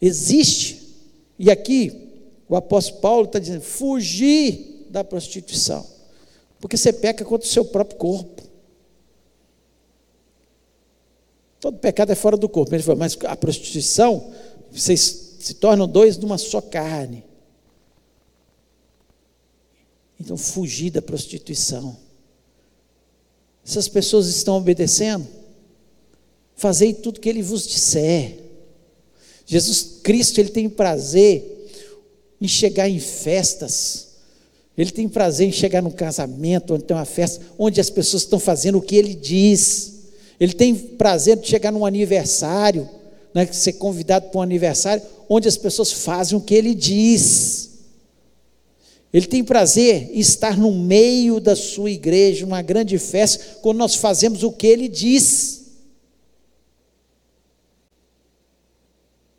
Existe, 0.00 0.80
e 1.38 1.50
aqui 1.50 2.08
o 2.48 2.56
apóstolo 2.56 3.00
Paulo 3.00 3.26
está 3.26 3.38
dizendo: 3.38 3.62
fugir 3.62 4.86
da 4.88 5.02
prostituição, 5.02 5.86
porque 6.60 6.76
você 6.76 6.92
peca 6.92 7.24
contra 7.24 7.46
o 7.46 7.50
seu 7.50 7.64
próprio 7.64 7.98
corpo. 7.98 8.42
Todo 11.60 11.76
pecado 11.78 12.10
é 12.10 12.14
fora 12.14 12.38
do 12.38 12.48
corpo. 12.48 12.74
Ele 12.74 12.82
falou, 12.82 12.98
mas 12.98 13.18
a 13.26 13.36
prostituição, 13.36 14.32
vocês 14.72 15.36
se 15.40 15.54
tornam 15.54 15.86
dois 15.86 16.16
numa 16.16 16.38
só 16.38 16.60
carne. 16.60 17.22
Então, 20.18 20.38
fugir 20.38 20.90
da 20.90 21.02
prostituição. 21.02 21.96
Essas 23.70 23.86
pessoas 23.86 24.26
estão 24.26 24.56
obedecendo? 24.56 25.24
Fazei 26.56 26.92
tudo 26.92 27.20
que 27.20 27.28
ele 27.28 27.40
vos 27.40 27.68
disser. 27.68 28.36
Jesus 29.46 30.00
Cristo, 30.02 30.40
ele 30.40 30.48
tem 30.48 30.68
prazer 30.68 31.68
em 32.40 32.48
chegar 32.48 32.88
em 32.88 32.98
festas. 32.98 34.08
Ele 34.76 34.90
tem 34.90 35.08
prazer 35.08 35.46
em 35.46 35.52
chegar 35.52 35.82
num 35.82 35.90
casamento, 35.92 36.74
onde 36.74 36.82
tem 36.82 36.96
uma 36.96 37.04
festa, 37.04 37.44
onde 37.56 37.80
as 37.80 37.88
pessoas 37.88 38.24
estão 38.24 38.40
fazendo 38.40 38.78
o 38.78 38.82
que 38.82 38.96
ele 38.96 39.14
diz. 39.14 40.00
Ele 40.40 40.52
tem 40.52 40.74
prazer 40.74 41.36
de 41.36 41.46
chegar 41.46 41.70
num 41.70 41.86
aniversário, 41.86 42.88
né, 43.32 43.46
ser 43.52 43.74
convidado 43.74 44.30
para 44.30 44.40
um 44.40 44.42
aniversário, 44.42 45.00
onde 45.28 45.46
as 45.46 45.56
pessoas 45.56 45.92
fazem 45.92 46.36
o 46.36 46.40
que 46.40 46.56
ele 46.56 46.74
diz. 46.74 47.69
Ele 49.12 49.26
tem 49.26 49.42
prazer 49.42 50.10
em 50.12 50.20
estar 50.20 50.56
no 50.56 50.72
meio 50.72 51.40
da 51.40 51.56
sua 51.56 51.90
igreja, 51.90 52.46
uma 52.46 52.62
grande 52.62 52.98
festa, 52.98 53.58
quando 53.60 53.78
nós 53.78 53.96
fazemos 53.96 54.44
o 54.44 54.52
que 54.52 54.66
ele 54.66 54.88
diz. 54.88 55.60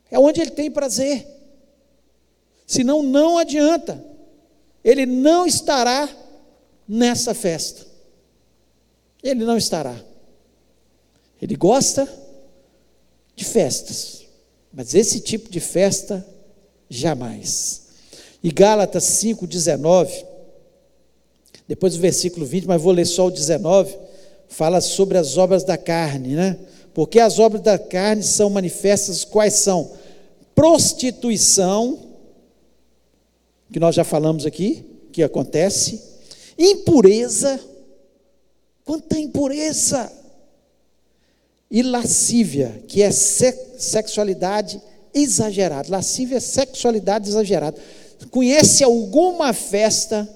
É 0.09 0.19
onde 0.19 0.41
ele 0.41 0.51
tem 0.51 0.69
prazer. 0.69 1.25
Senão, 2.67 3.01
não 3.01 3.37
adianta. 3.37 4.03
Ele 4.83 5.05
não 5.05 5.45
estará 5.45 6.09
nessa 6.87 7.33
festa. 7.33 7.85
Ele 9.23 9.45
não 9.45 9.55
estará. 9.55 9.95
Ele 11.41 11.55
gosta 11.55 12.07
de 13.35 13.45
festas, 13.45 14.25
mas 14.71 14.93
esse 14.93 15.19
tipo 15.19 15.49
de 15.49 15.59
festa, 15.59 16.25
jamais. 16.89 17.87
E 18.43 18.51
Gálatas 18.51 19.03
5,19, 19.03 20.25
depois 21.67 21.93
do 21.93 21.99
versículo 21.99 22.45
20, 22.45 22.65
mas 22.65 22.81
vou 22.81 22.91
ler 22.91 23.05
só 23.05 23.27
o 23.27 23.31
19, 23.31 23.95
fala 24.47 24.81
sobre 24.81 25.17
as 25.17 25.37
obras 25.37 25.63
da 25.63 25.77
carne, 25.77 26.35
né? 26.35 26.57
Porque 26.93 27.19
as 27.19 27.39
obras 27.39 27.61
da 27.61 27.77
carne 27.77 28.23
são 28.23 28.49
manifestas, 28.49 29.23
quais 29.23 29.53
são? 29.53 29.91
Prostituição, 30.53 31.99
que 33.71 33.79
nós 33.79 33.95
já 33.95 34.03
falamos 34.03 34.45
aqui, 34.45 34.85
que 35.11 35.23
acontece, 35.23 36.01
impureza, 36.57 37.59
quanta 38.83 39.17
impureza, 39.17 40.11
e 41.71 41.81
lascívia, 41.81 42.83
que 42.85 43.01
é 43.01 43.09
sexualidade 43.11 44.81
exagerada. 45.13 45.89
Lascívia 45.89 46.35
é 46.35 46.41
sexualidade 46.41 47.29
exagerada. 47.29 47.79
Conhece 48.29 48.83
alguma 48.83 49.53
festa 49.53 50.29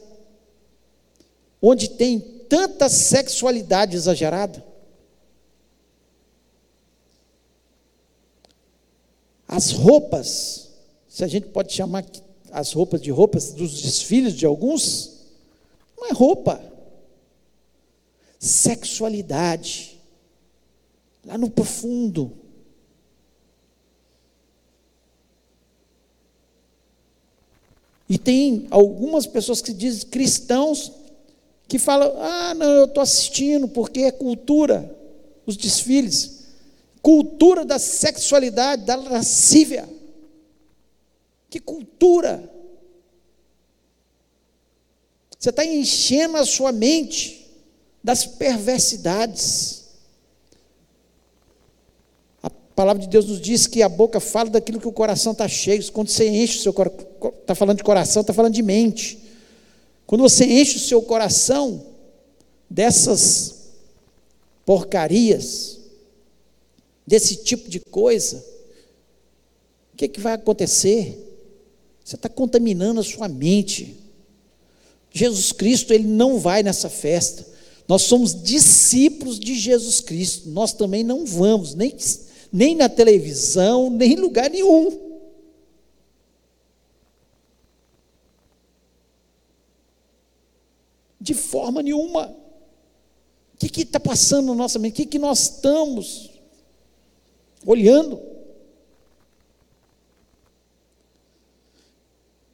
onde 1.62 1.90
tem 1.90 2.20
tanta 2.20 2.90
sexualidade 2.90 3.96
exagerada? 3.96 4.64
As 9.48 9.72
roupas, 9.72 10.70
se 11.08 11.24
a 11.24 11.28
gente 11.28 11.48
pode 11.48 11.72
chamar 11.74 12.06
as 12.52 12.72
roupas 12.72 13.02
de 13.02 13.12
roupas 13.12 13.52
dos 13.52 13.82
desfiles 13.82 14.34
de 14.34 14.46
alguns, 14.46 15.26
não 15.98 16.08
é 16.08 16.14
roupa. 16.14 16.62
Sexualidade, 18.40 20.00
lá 21.26 21.38
no 21.38 21.50
profundo. 21.50 22.45
E 28.08 28.18
tem 28.18 28.68
algumas 28.70 29.26
pessoas 29.26 29.62
que 29.62 29.74
dizem 29.74 30.08
cristãos 30.10 30.92
que 31.68 31.80
falam: 31.80 32.14
ah, 32.22 32.54
não, 32.54 32.72
eu 32.72 32.86
estou 32.86 33.02
assistindo 33.02 33.68
porque 33.68 34.02
é 34.02 34.12
cultura, 34.12 34.96
os 35.46 35.58
desfiles. 35.58 36.46
Cultura 37.02 37.64
da 37.64 37.78
sexualidade, 37.78 38.84
da 38.84 38.96
lascívia. 38.96 39.88
Que 41.50 41.60
cultura! 41.60 42.52
Você 45.38 45.50
está 45.52 45.64
enchendo 45.64 46.38
a 46.38 46.46
sua 46.46 46.72
mente 46.72 47.48
das 48.04 48.26
perversidades. 48.26 49.85
A 52.76 52.84
palavra 52.84 53.02
de 53.02 53.08
Deus 53.08 53.26
nos 53.28 53.40
diz 53.40 53.68
que 53.68 53.82
a 53.82 53.88
boca 53.88 54.20
fala 54.20 54.50
daquilo 54.50 54.82
que 54.82 54.88
o 54.88 54.92
coração 54.92 55.32
está 55.32 55.48
cheio. 55.48 55.82
Quando 55.94 56.10
você 56.10 56.28
enche 56.28 56.60
o 56.60 56.62
seu 56.62 56.74
coração, 56.74 57.08
está 57.40 57.56
falando 57.56 57.78
de 57.78 57.84
coração, 57.86 58.20
está 58.20 58.34
falando 58.34 58.54
de 58.54 58.62
mente. 58.62 59.18
Quando 60.06 60.24
você 60.24 60.44
enche 60.44 60.76
o 60.76 60.82
seu 60.82 61.02
coração 61.02 61.86
dessas 62.70 63.70
porcarias, 64.66 65.80
desse 67.08 67.38
tipo 67.38 67.70
de 67.70 67.80
coisa, 67.80 68.44
o 69.94 69.96
que, 69.96 70.04
é 70.04 70.10
que 70.10 70.20
vai 70.20 70.34
acontecer? 70.34 71.18
Você 72.04 72.18
está 72.18 72.28
contaminando 72.28 73.00
a 73.00 73.04
sua 73.06 73.30
mente. 73.30 73.96
Jesus 75.14 75.54
Cristo, 75.54 75.94
ele 75.94 76.10
não 76.10 76.40
vai 76.42 76.62
nessa 76.62 76.90
festa. 76.90 77.48
Nós 77.88 78.02
somos 78.02 78.44
discípulos 78.44 79.40
de 79.40 79.58
Jesus 79.58 80.02
Cristo. 80.02 80.50
Nós 80.50 80.74
também 80.74 81.06
não 81.06 81.26
vamos, 81.26 81.74
nem, 81.74 81.96
nem 82.56 82.74
na 82.74 82.88
televisão, 82.88 83.90
nem 83.90 84.14
em 84.14 84.16
lugar 84.16 84.50
nenhum. 84.50 84.90
De 91.20 91.34
forma 91.34 91.84
nenhuma. 91.84 92.34
O 93.54 93.58
que 93.58 93.82
está 93.82 94.00
passando 94.00 94.48
na 94.48 94.56
nossa 94.56 94.80
mente? 94.80 94.94
O 94.94 94.96
que, 94.96 95.06
que 95.06 95.20
nós 95.20 95.40
estamos 95.42 96.32
olhando? 97.66 98.22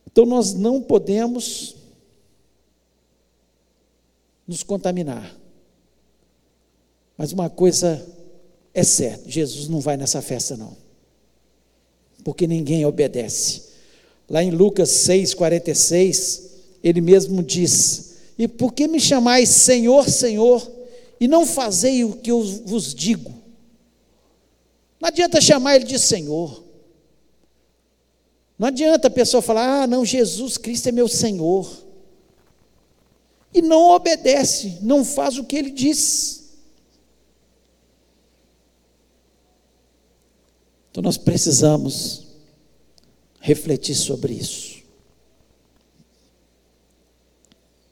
Então 0.08 0.26
nós 0.26 0.56
não 0.56 0.82
podemos 0.82 1.76
nos 4.48 4.64
contaminar. 4.64 5.38
Mas 7.16 7.32
uma 7.32 7.52
coisa 7.52 8.04
é 8.74 8.84
certa: 8.84 9.30
Jesus 9.30 9.68
não 9.68 9.80
vai 9.80 9.98
nessa 9.98 10.22
festa, 10.22 10.56
não. 10.56 10.76
Porque 12.24 12.48
ninguém 12.48 12.86
obedece. 12.86 13.64
Lá 14.30 14.44
em 14.44 14.52
Lucas 14.52 14.90
6,46, 14.90 16.42
ele 16.84 17.02
mesmo 17.02 17.44
diz: 17.44 18.12
e 18.42 18.48
por 18.48 18.74
que 18.74 18.88
me 18.88 19.00
chamais 19.00 19.50
Senhor, 19.50 20.10
Senhor, 20.10 20.68
e 21.20 21.28
não 21.28 21.46
fazei 21.46 22.04
o 22.04 22.14
que 22.14 22.32
eu 22.32 22.42
vos 22.66 22.96
digo? 22.96 23.32
Não 25.00 25.10
adianta 25.10 25.40
chamar 25.40 25.76
ele 25.76 25.86
de 25.86 26.00
Senhor. 26.00 26.64
Não 28.58 28.68
adianta 28.68 29.10
a 29.10 29.12
pessoa 29.12 29.44
falar, 29.44 29.84
ah, 29.84 29.88
não, 29.88 30.04
Jesus 30.04 30.58
Cristo 30.58 30.90
é 30.90 30.92
meu 30.92 31.08
Senhor. 31.08 31.72
E 33.54 33.62
não 33.62 33.92
obedece, 33.92 34.80
não 34.82 35.06
faz 35.06 35.38
o 35.38 35.44
que 35.44 35.56
ele 35.56 35.70
diz. 35.70 36.41
Então 40.92 41.02
nós 41.02 41.18
precisamos 41.18 42.28
refletir 43.40 43.96
sobre 43.96 44.34
isso. 44.34 44.82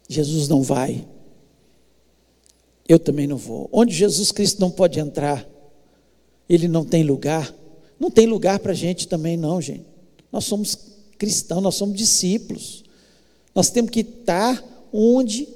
Jesus 0.08 0.48
não 0.48 0.62
vai. 0.62 1.08
Eu 2.88 3.00
também 3.00 3.26
não 3.26 3.38
vou. 3.38 3.70
Onde 3.72 3.94
Jesus 3.94 4.32
Cristo 4.32 4.60
não 4.60 4.70
pode 4.70 5.00
entrar, 5.00 5.48
ele 6.50 6.68
não 6.68 6.84
tem 6.84 7.04
lugar. 7.04 7.54
Não 8.00 8.12
tem 8.12 8.26
lugar 8.26 8.60
para 8.60 8.72
a 8.74 8.76
gente 8.76 9.08
também, 9.08 9.38
não, 9.38 9.62
gente. 9.62 9.86
Nós 10.32 10.46
somos 10.46 10.78
cristãos, 11.18 11.62
nós 11.62 11.76
somos 11.76 11.96
discípulos. 11.96 12.84
Nós 13.54 13.70
temos 13.70 13.92
que 13.92 14.02
estar 14.02 14.64
onde 14.92 15.48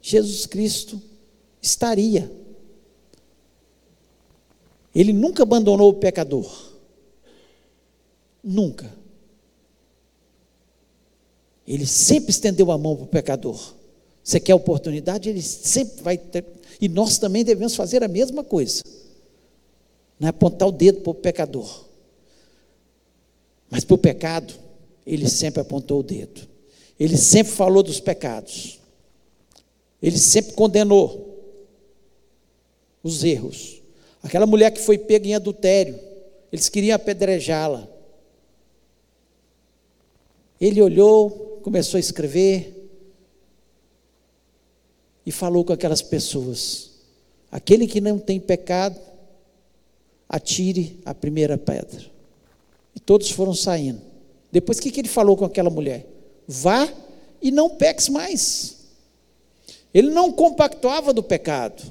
Jesus 0.00 0.46
Cristo 0.46 1.00
estaria. 1.60 2.30
Ele 4.94 5.12
nunca 5.12 5.42
abandonou 5.42 5.90
o 5.90 5.94
pecador. 5.94 6.67
Nunca. 8.42 8.92
Ele 11.66 11.86
sempre 11.86 12.30
estendeu 12.30 12.70
a 12.70 12.78
mão 12.78 12.96
para 12.96 13.04
o 13.04 13.08
pecador. 13.08 13.74
Você 14.24 14.40
quer 14.40 14.54
oportunidade, 14.54 15.28
ele 15.28 15.42
sempre 15.42 16.02
vai 16.02 16.16
ter. 16.16 16.44
E 16.80 16.88
nós 16.88 17.18
também 17.18 17.44
devemos 17.44 17.74
fazer 17.74 18.02
a 18.02 18.08
mesma 18.08 18.42
coisa. 18.42 18.82
Não 20.18 20.26
é 20.26 20.30
apontar 20.30 20.68
o 20.68 20.72
dedo 20.72 21.00
para 21.00 21.10
o 21.10 21.14
pecador. 21.14 21.84
Mas 23.70 23.84
para 23.84 23.94
o 23.94 23.98
pecado, 23.98 24.54
ele 25.06 25.28
sempre 25.28 25.60
apontou 25.60 26.00
o 26.00 26.02
dedo. 26.02 26.48
Ele 26.98 27.16
sempre 27.16 27.52
falou 27.52 27.82
dos 27.82 28.00
pecados. 28.00 28.78
Ele 30.02 30.18
sempre 30.18 30.52
condenou 30.54 31.28
os 33.02 33.22
erros. 33.24 33.82
Aquela 34.22 34.46
mulher 34.46 34.70
que 34.70 34.80
foi 34.80 34.98
pega 34.98 35.28
em 35.28 35.34
adultério, 35.34 35.98
eles 36.52 36.68
queriam 36.68 36.96
apedrejá-la. 36.96 37.88
Ele 40.60 40.82
olhou, 40.82 41.60
começou 41.62 41.98
a 41.98 42.00
escrever, 42.00 42.78
e 45.28 45.30
falou 45.30 45.62
com 45.62 45.74
aquelas 45.74 46.00
pessoas: 46.00 46.90
aquele 47.52 47.86
que 47.86 48.00
não 48.00 48.18
tem 48.18 48.40
pecado, 48.40 48.98
atire 50.26 50.98
a 51.04 51.14
primeira 51.14 51.58
pedra. 51.58 52.06
E 52.96 53.00
todos 53.00 53.30
foram 53.30 53.52
saindo. 53.52 54.00
Depois, 54.50 54.78
o 54.78 54.80
que, 54.80 54.98
ele 54.98 55.06
falou 55.06 55.36
com 55.36 55.44
aquela 55.44 55.68
mulher? 55.68 56.06
Vá 56.46 56.90
e 57.42 57.50
não 57.50 57.76
peques 57.76 58.08
mais. 58.08 58.78
Ele 59.92 60.08
não 60.10 60.32
compactuava 60.32 61.12
do 61.12 61.22
pecado, 61.22 61.82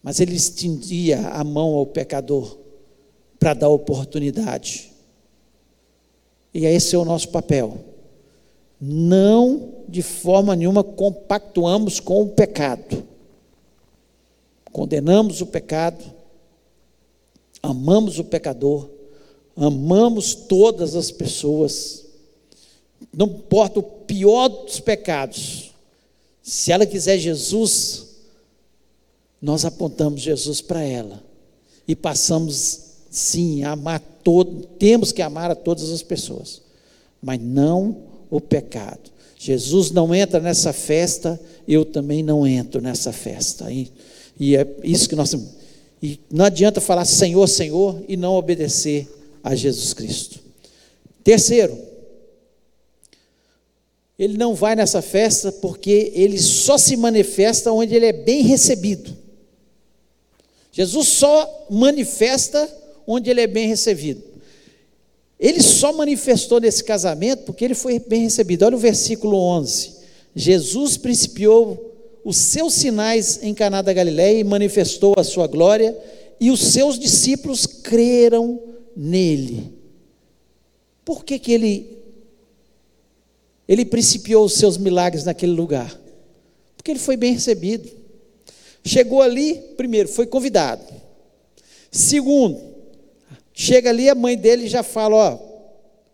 mas 0.00 0.20
ele 0.20 0.36
estendia 0.36 1.28
a 1.30 1.42
mão 1.42 1.74
ao 1.74 1.86
pecador 1.86 2.56
para 3.36 3.52
dar 3.52 3.68
oportunidade. 3.68 4.89
E 6.52 6.66
esse 6.66 6.94
é 6.94 6.98
o 6.98 7.04
nosso 7.04 7.28
papel 7.28 7.90
não 8.80 9.84
de 9.86 10.02
forma 10.02 10.56
nenhuma 10.56 10.82
compactuamos 10.82 12.00
com 12.00 12.22
o 12.22 12.28
pecado. 12.30 13.06
Condenamos 14.72 15.40
o 15.40 15.46
pecado, 15.46 16.02
amamos 17.62 18.18
o 18.18 18.24
pecador, 18.24 18.88
amamos 19.54 20.34
todas 20.34 20.94
as 20.94 21.10
pessoas. 21.10 22.06
Não 23.12 23.26
importa 23.26 23.80
o 23.80 23.82
pior 23.82 24.48
dos 24.48 24.80
pecados, 24.80 25.72
se 26.42 26.72
ela 26.72 26.86
quiser 26.86 27.18
Jesus, 27.18 28.06
nós 29.42 29.64
apontamos 29.64 30.22
Jesus 30.22 30.60
para 30.60 30.82
ela 30.82 31.22
e 31.86 31.94
passamos 31.94 32.89
sim 33.10 33.64
amar 33.64 34.00
todo, 34.22 34.66
temos 34.78 35.12
que 35.12 35.20
amar 35.20 35.50
a 35.50 35.54
todas 35.54 35.90
as 35.90 36.02
pessoas, 36.02 36.62
mas 37.20 37.40
não 37.40 37.96
o 38.30 38.40
pecado. 38.40 39.10
Jesus 39.36 39.90
não 39.90 40.14
entra 40.14 40.38
nessa 40.38 40.72
festa, 40.72 41.40
eu 41.66 41.84
também 41.84 42.22
não 42.22 42.46
entro 42.46 42.80
nessa 42.80 43.12
festa. 43.12 43.70
E, 43.72 43.90
e 44.38 44.56
é 44.56 44.66
isso 44.84 45.08
que 45.08 45.16
nós 45.16 45.34
e 46.02 46.18
não 46.30 46.46
adianta 46.46 46.80
falar 46.80 47.04
Senhor, 47.04 47.46
Senhor 47.46 48.02
e 48.08 48.16
não 48.16 48.34
obedecer 48.34 49.08
a 49.42 49.54
Jesus 49.54 49.92
Cristo. 49.92 50.40
Terceiro, 51.22 51.76
ele 54.18 54.36
não 54.36 54.54
vai 54.54 54.74
nessa 54.74 55.02
festa 55.02 55.52
porque 55.52 56.12
ele 56.14 56.38
só 56.38 56.78
se 56.78 56.96
manifesta 56.96 57.72
onde 57.72 57.94
ele 57.94 58.06
é 58.06 58.12
bem 58.12 58.42
recebido. 58.42 59.16
Jesus 60.72 61.08
só 61.08 61.66
manifesta 61.70 62.79
onde 63.10 63.28
ele 63.30 63.40
é 63.40 63.46
bem 63.46 63.66
recebido. 63.66 64.22
Ele 65.38 65.62
só 65.62 65.92
manifestou 65.92 66.60
nesse 66.60 66.84
casamento 66.84 67.44
porque 67.44 67.64
ele 67.64 67.74
foi 67.74 67.98
bem 67.98 68.22
recebido. 68.22 68.64
Olha 68.64 68.76
o 68.76 68.78
versículo 68.80 69.36
11. 69.36 69.94
Jesus 70.36 70.96
principiou 70.96 71.90
os 72.24 72.36
seus 72.36 72.74
sinais 72.74 73.42
em 73.42 73.54
Caná 73.54 73.82
da 73.82 73.92
Galiléia 73.92 74.38
e 74.38 74.44
manifestou 74.44 75.14
a 75.16 75.24
sua 75.24 75.46
glória, 75.46 75.96
e 76.38 76.50
os 76.50 76.60
seus 76.60 76.98
discípulos 76.98 77.66
creram 77.66 78.60
nele. 78.96 79.72
Por 81.04 81.24
que, 81.24 81.38
que 81.38 81.52
ele 81.52 81.98
ele 83.66 83.84
principiou 83.84 84.44
os 84.44 84.54
seus 84.54 84.76
milagres 84.76 85.24
naquele 85.24 85.52
lugar? 85.52 85.98
Porque 86.76 86.90
ele 86.90 86.98
foi 86.98 87.16
bem 87.16 87.32
recebido. 87.32 87.88
Chegou 88.84 89.22
ali, 89.22 89.54
primeiro, 89.76 90.08
foi 90.08 90.26
convidado. 90.26 90.82
Segundo, 91.90 92.60
chega 93.60 93.90
ali, 93.90 94.08
a 94.08 94.14
mãe 94.14 94.38
dele 94.38 94.66
já 94.66 94.82
fala: 94.82 95.16
Ó, 95.16 95.38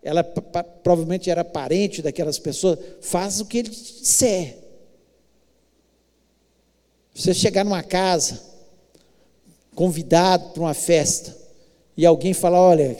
ela 0.03 0.21
provavelmente 0.21 1.29
era 1.29 1.45
parente 1.45 2.01
daquelas 2.01 2.37
pessoas, 2.37 2.77
faz 2.99 3.39
o 3.39 3.45
que 3.45 3.59
ele 3.59 3.69
disser. 3.69 4.57
Você 7.15 7.33
chegar 7.33 7.63
numa 7.63 7.81
casa, 7.81 8.41
convidado 9.73 10.49
para 10.49 10.61
uma 10.61 10.73
festa, 10.73 11.35
e 11.95 12.05
alguém 12.05 12.33
falar: 12.33 12.61
Olha, 12.61 12.97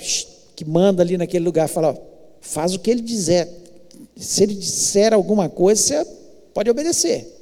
que 0.55 0.63
manda 0.63 1.03
ali 1.03 1.17
naquele 1.17 1.43
lugar, 1.43 1.67
fala: 1.67 2.01
Faz 2.39 2.73
o 2.73 2.79
que 2.79 2.89
ele 2.89 3.01
dizer. 3.01 3.49
Se 4.15 4.43
ele 4.43 4.55
disser 4.55 5.13
alguma 5.13 5.49
coisa, 5.49 5.81
você 5.81 6.11
pode 6.53 6.69
obedecer. 6.69 7.35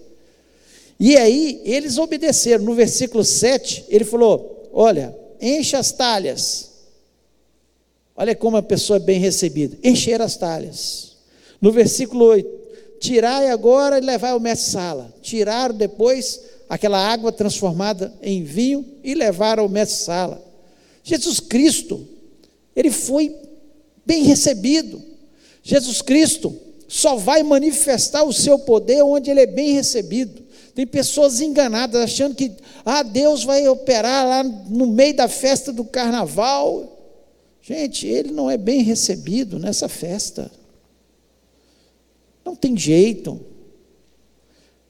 E 0.99 1.15
aí, 1.17 1.61
eles 1.65 1.99
obedeceram. 1.99 2.63
No 2.63 2.73
versículo 2.73 3.23
7, 3.23 3.85
ele 3.89 4.03
falou: 4.03 4.69
Olha, 4.73 5.15
enche 5.39 5.75
as 5.75 5.91
talhas. 5.91 6.74
Olha 8.15 8.35
como 8.35 8.57
a 8.57 8.63
pessoa 8.63 8.97
é 8.97 8.99
bem 8.99 9.19
recebida. 9.19 9.77
Encher 9.83 10.21
as 10.21 10.37
talhas. 10.37 11.15
No 11.59 11.71
versículo 11.71 12.25
8, 12.25 12.49
tirai 12.99 13.49
agora 13.49 13.97
e 13.97 14.01
levai 14.01 14.31
ao 14.31 14.39
mestre 14.39 14.71
sala. 14.71 15.13
Tiraram 15.21 15.75
depois 15.75 16.41
aquela 16.69 16.97
água 16.97 17.31
transformada 17.31 18.13
em 18.21 18.43
vinho 18.43 18.85
e 19.03 19.13
levaram 19.13 19.63
ao 19.63 19.69
mestre 19.69 20.03
sala. 20.03 20.43
Jesus 21.03 21.39
Cristo, 21.39 22.07
ele 22.75 22.89
foi 22.89 23.35
bem 24.05 24.23
recebido. 24.23 25.01
Jesus 25.61 26.01
Cristo 26.01 26.55
só 26.87 27.15
vai 27.15 27.43
manifestar 27.43 28.23
o 28.23 28.33
seu 28.33 28.59
poder 28.59 29.03
onde 29.03 29.29
ele 29.29 29.41
é 29.41 29.47
bem 29.47 29.73
recebido. 29.73 30.43
Tem 30.73 30.85
pessoas 30.85 31.39
enganadas, 31.41 32.01
achando 32.01 32.35
que 32.35 32.51
ah, 32.85 33.01
Deus 33.01 33.43
vai 33.43 33.67
operar 33.67 34.27
lá 34.27 34.43
no 34.43 34.87
meio 34.87 35.15
da 35.15 35.27
festa 35.27 35.71
do 35.71 35.85
carnaval. 35.85 36.94
Gente, 37.67 38.05
ele 38.05 38.31
não 38.31 38.47
é 38.47 38.57
bem 38.57 38.83
recebido 38.83 39.57
nessa 39.57 39.89
festa. 39.89 40.51
Não 42.45 42.55
tem 42.55 42.77
jeito. 42.77 43.41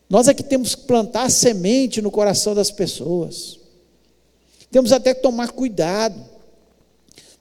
Nós 0.10 0.28
é 0.28 0.34
que 0.34 0.44
temos 0.44 0.76
que 0.76 0.82
plantar 0.82 1.32
semente 1.32 2.02
no 2.02 2.12
coração 2.12 2.54
das 2.54 2.72
pessoas. 2.72 3.58
Temos 4.70 4.92
até 4.92 5.14
que 5.14 5.22
tomar 5.22 5.52
cuidado. 5.52 6.22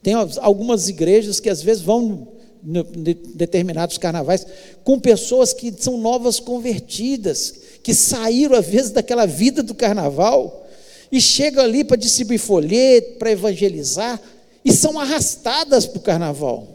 Tem 0.01 0.13
algumas 0.13 0.87
igrejas 0.87 1.41
que 1.41 1.49
às 1.49 1.61
vezes 1.61 1.83
vão 1.83 2.29
em 2.63 3.13
determinados 3.35 3.97
carnavais 3.97 4.47
com 4.85 4.97
pessoas 4.97 5.51
que 5.51 5.73
são 5.77 5.97
novas 5.97 6.39
convertidas, 6.39 7.55
que 7.83 7.93
saíram 7.93 8.55
às 8.55 8.67
vezes 8.67 8.91
daquela 8.91 9.25
vida 9.25 9.61
do 9.61 9.75
carnaval 9.75 10.65
e 11.11 11.19
chegam 11.19 11.61
ali 11.61 11.83
para 11.83 11.97
distribuir 11.97 12.39
folheto, 12.39 13.17
para 13.17 13.31
evangelizar 13.31 14.21
e 14.65 14.73
são 14.73 14.99
arrastadas 14.99 15.85
para 15.85 15.99
o 15.99 16.01
carnaval. 16.01 16.67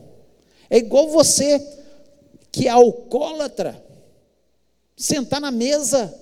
É 0.70 0.78
igual 0.78 1.08
você 1.08 1.60
que 2.52 2.68
é 2.68 2.70
alcoólatra 2.70 3.82
sentar 4.96 5.40
na 5.40 5.50
mesa 5.50 6.14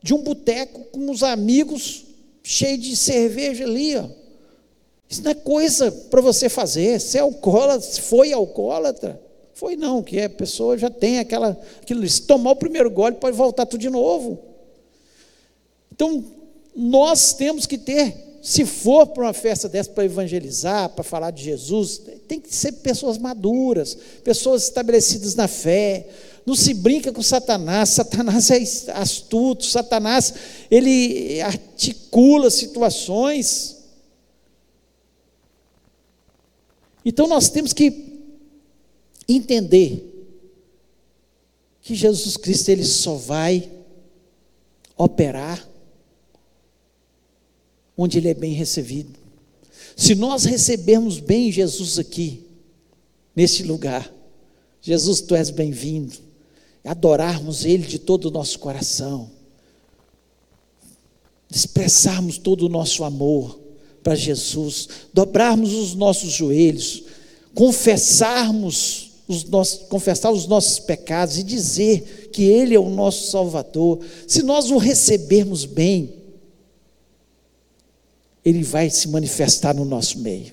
de 0.00 0.14
um 0.14 0.22
boteco 0.22 0.84
com 0.92 1.10
os 1.10 1.24
amigos, 1.24 2.04
cheio 2.42 2.78
de 2.78 2.96
cerveja 2.96 3.64
ali, 3.64 3.96
ó. 3.96 4.04
Isso 5.08 5.24
não 5.24 5.32
é 5.32 5.34
coisa 5.34 5.90
para 5.90 6.20
você 6.20 6.48
fazer. 6.48 7.00
Se 7.00 7.18
é 7.18 7.20
alcoólatra, 7.20 7.80
se 7.80 8.00
foi 8.00 8.32
alcoólatra, 8.32 9.20
foi 9.54 9.74
não, 9.74 10.02
que 10.02 10.20
a 10.20 10.30
pessoa 10.30 10.78
já 10.78 10.88
tem 10.88 11.18
aquela, 11.18 11.60
aquilo, 11.82 12.08
se 12.08 12.22
tomar 12.22 12.52
o 12.52 12.56
primeiro 12.56 12.88
gole, 12.88 13.16
pode 13.16 13.36
voltar 13.36 13.66
tudo 13.66 13.80
de 13.80 13.90
novo. 13.90 14.38
Então, 15.92 16.24
nós 16.74 17.32
temos 17.32 17.66
que 17.66 17.76
ter, 17.76 18.29
se 18.42 18.64
for 18.64 19.06
para 19.08 19.24
uma 19.24 19.32
festa 19.32 19.68
dessa 19.68 19.90
para 19.90 20.04
evangelizar, 20.04 20.88
para 20.90 21.04
falar 21.04 21.30
de 21.30 21.44
Jesus, 21.44 22.00
tem 22.26 22.40
que 22.40 22.54
ser 22.54 22.72
pessoas 22.72 23.18
maduras, 23.18 23.96
pessoas 24.24 24.64
estabelecidas 24.64 25.34
na 25.34 25.46
fé, 25.46 26.06
não 26.46 26.54
se 26.54 26.74
brinca 26.74 27.12
com 27.12 27.22
Satanás. 27.22 27.90
Satanás 27.90 28.50
é 28.50 28.92
astuto. 28.92 29.64
Satanás, 29.64 30.34
ele 30.70 31.40
articula 31.42 32.50
situações. 32.50 33.76
Então 37.04 37.26
nós 37.28 37.48
temos 37.50 37.72
que 37.72 38.20
entender 39.28 40.06
que 41.82 41.94
Jesus 41.94 42.36
Cristo 42.36 42.68
ele 42.70 42.84
só 42.84 43.14
vai 43.14 43.70
operar 44.96 45.69
onde 48.02 48.18
ele 48.18 48.28
é 48.28 48.34
bem 48.34 48.52
recebido. 48.52 49.18
Se 49.96 50.14
nós 50.14 50.44
recebermos 50.44 51.18
bem 51.18 51.52
Jesus 51.52 51.98
aqui, 51.98 52.44
neste 53.36 53.62
lugar, 53.62 54.12
Jesus, 54.80 55.20
tu 55.20 55.34
és 55.34 55.50
bem-vindo 55.50 56.30
adorarmos 56.84 57.64
Ele 57.64 57.86
de 57.86 57.98
todo 57.98 58.26
o 58.26 58.30
nosso 58.30 58.58
coração, 58.58 59.30
expressarmos 61.50 62.38
todo 62.38 62.66
o 62.66 62.68
nosso 62.68 63.04
amor 63.04 63.60
para 64.02 64.14
Jesus, 64.14 64.88
dobrarmos 65.12 65.74
os 65.74 65.94
nossos 65.94 66.32
joelhos, 66.32 67.02
confessarmos 67.54 69.10
os 69.28 69.44
nossos, 69.44 69.88
confessar 69.88 70.30
os 70.30 70.46
nossos 70.46 70.78
pecados 70.78 71.38
e 71.38 71.42
dizer 71.42 72.30
que 72.32 72.44
Ele 72.44 72.74
é 72.74 72.80
o 72.80 72.88
nosso 72.88 73.30
Salvador. 73.30 74.00
Se 74.26 74.42
nós 74.42 74.70
o 74.70 74.78
recebermos 74.78 75.64
bem, 75.64 76.19
Ele 78.44 78.62
vai 78.62 78.90
se 78.90 79.08
manifestar 79.08 79.74
no 79.74 79.84
nosso 79.84 80.18
meio. 80.20 80.52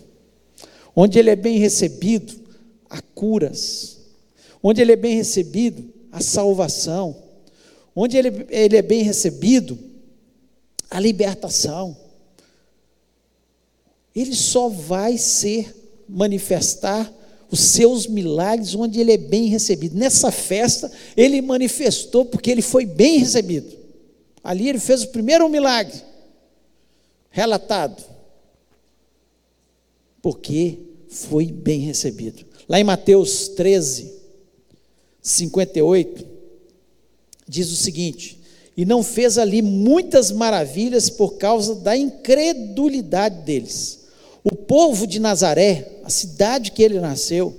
Onde 0.95 1.19
Ele 1.19 1.29
é 1.29 1.35
bem 1.35 1.57
recebido, 1.57 2.33
há 2.89 3.01
curas. 3.01 3.97
Onde 4.61 4.81
Ele 4.81 4.91
é 4.91 4.95
bem 4.95 5.15
recebido, 5.15 5.93
a 6.11 6.21
salvação. 6.21 7.15
Onde 7.95 8.17
ele, 8.17 8.45
ele 8.49 8.77
é 8.77 8.81
bem 8.81 9.01
recebido, 9.01 9.77
a 10.89 10.99
libertação. 10.99 11.97
Ele 14.15 14.35
só 14.35 14.69
vai 14.69 15.17
ser 15.17 15.75
manifestar 16.07 17.11
os 17.49 17.59
seus 17.59 18.07
milagres 18.07 18.75
onde 18.75 18.99
ele 18.99 19.13
é 19.13 19.17
bem 19.17 19.47
recebido. 19.47 19.97
Nessa 19.97 20.31
festa, 20.31 20.91
ele 21.15 21.41
manifestou 21.41 22.25
porque 22.25 22.51
ele 22.51 22.61
foi 22.61 22.85
bem 22.85 23.19
recebido. 23.19 23.75
Ali 24.43 24.69
ele 24.69 24.79
fez 24.79 25.03
o 25.03 25.07
primeiro 25.07 25.47
milagre 25.49 25.99
relatado. 27.29 28.03
Porque 30.21 30.79
foi 31.09 31.45
bem 31.45 31.79
recebido. 31.81 32.45
Lá 32.67 32.79
em 32.79 32.83
Mateus 32.83 33.47
13, 33.49 34.13
58, 35.21 36.25
diz 37.47 37.71
o 37.71 37.75
seguinte: 37.75 38.39
E 38.75 38.85
não 38.85 39.01
fez 39.01 39.37
ali 39.37 39.61
muitas 39.61 40.31
maravilhas 40.31 41.09
por 41.09 41.37
causa 41.37 41.75
da 41.75 41.95
incredulidade 41.95 43.41
deles. 43.43 44.07
O 44.43 44.55
povo 44.55 45.05
de 45.05 45.19
Nazaré, 45.19 45.99
a 46.03 46.09
cidade 46.09 46.71
que 46.71 46.81
ele 46.81 46.99
nasceu, 46.99 47.55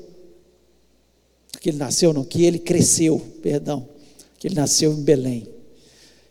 que 1.60 1.70
ele 1.70 1.78
nasceu, 1.78 2.12
não, 2.12 2.24
que 2.24 2.44
ele 2.44 2.58
cresceu, 2.58 3.20
perdão, 3.42 3.88
que 4.38 4.46
ele 4.46 4.54
nasceu 4.54 4.92
em 4.92 5.02
Belém, 5.02 5.46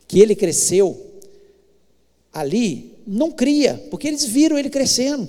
que 0.08 0.20
ele 0.20 0.36
cresceu 0.36 1.00
ali, 2.34 2.97
não 3.08 3.32
cria, 3.32 3.82
porque 3.89 4.08
eles 4.08 4.26
viram 4.26 4.58
ele 4.58 4.70
crescendo. 4.70 5.28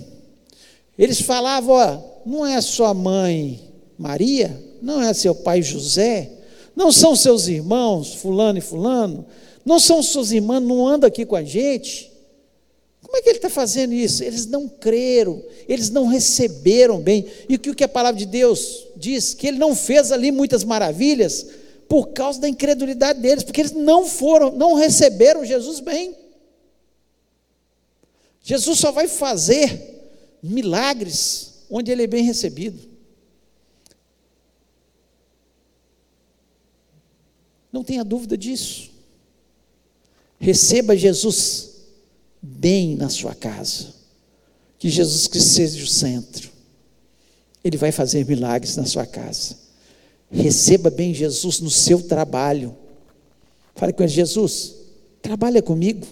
Eles 0.98 1.20
falavam, 1.20 1.76
ó, 1.76 1.98
não 2.26 2.44
é 2.44 2.60
sua 2.60 2.92
mãe 2.92 3.60
Maria? 3.96 4.60
Não 4.82 5.00
é 5.00 5.14
seu 5.14 5.34
pai 5.34 5.62
José? 5.62 6.30
Não 6.74 6.90
são 6.90 7.14
seus 7.14 7.46
irmãos, 7.46 8.14
fulano 8.14 8.58
e 8.58 8.62
fulano? 8.62 9.24
Não 9.64 9.78
são 9.78 10.02
suas 10.02 10.32
irmãs, 10.32 10.62
não 10.62 10.86
andam 10.86 11.06
aqui 11.06 11.24
com 11.24 11.36
a 11.36 11.42
gente? 11.42 12.10
Como 13.02 13.16
é 13.16 13.22
que 13.22 13.28
ele 13.28 13.38
está 13.38 13.48
fazendo 13.48 13.94
isso? 13.94 14.22
Eles 14.22 14.46
não 14.46 14.68
creram, 14.68 15.42
eles 15.68 15.88
não 15.88 16.06
receberam 16.06 17.00
bem. 17.00 17.24
E 17.48 17.54
o 17.54 17.58
que 17.58 17.84
a 17.84 17.88
palavra 17.88 18.18
de 18.18 18.26
Deus 18.26 18.86
diz? 18.96 19.34
Que 19.34 19.46
ele 19.46 19.58
não 19.58 19.74
fez 19.74 20.12
ali 20.12 20.30
muitas 20.30 20.62
maravilhas 20.64 21.46
por 21.88 22.08
causa 22.08 22.40
da 22.40 22.48
incredulidade 22.48 23.20
deles, 23.20 23.42
porque 23.42 23.62
eles 23.62 23.72
não 23.72 24.04
foram, 24.04 24.50
não 24.52 24.74
receberam 24.74 25.44
Jesus 25.44 25.80
bem. 25.80 26.14
Jesus 28.48 28.78
só 28.78 28.90
vai 28.90 29.06
fazer 29.06 30.08
milagres 30.42 31.64
onde 31.68 31.92
ele 31.92 32.04
é 32.04 32.06
bem 32.06 32.24
recebido. 32.24 32.80
Não 37.70 37.84
tenha 37.84 38.02
dúvida 38.02 38.38
disso. 38.38 38.90
Receba 40.40 40.96
Jesus 40.96 41.74
bem 42.40 42.96
na 42.96 43.10
sua 43.10 43.34
casa. 43.34 43.92
Que 44.78 44.88
Jesus 44.88 45.26
Cristo 45.26 45.50
seja 45.50 45.84
o 45.84 45.86
centro. 45.86 46.50
Ele 47.62 47.76
vai 47.76 47.92
fazer 47.92 48.24
milagres 48.24 48.76
na 48.76 48.86
sua 48.86 49.04
casa. 49.04 49.58
Receba 50.30 50.88
bem 50.88 51.12
Jesus 51.12 51.60
no 51.60 51.68
seu 51.70 52.02
trabalho. 52.02 52.74
Fale 53.74 53.92
com 53.92 54.02
ele, 54.02 54.10
Jesus, 54.10 54.74
trabalha 55.20 55.60
comigo, 55.60 56.06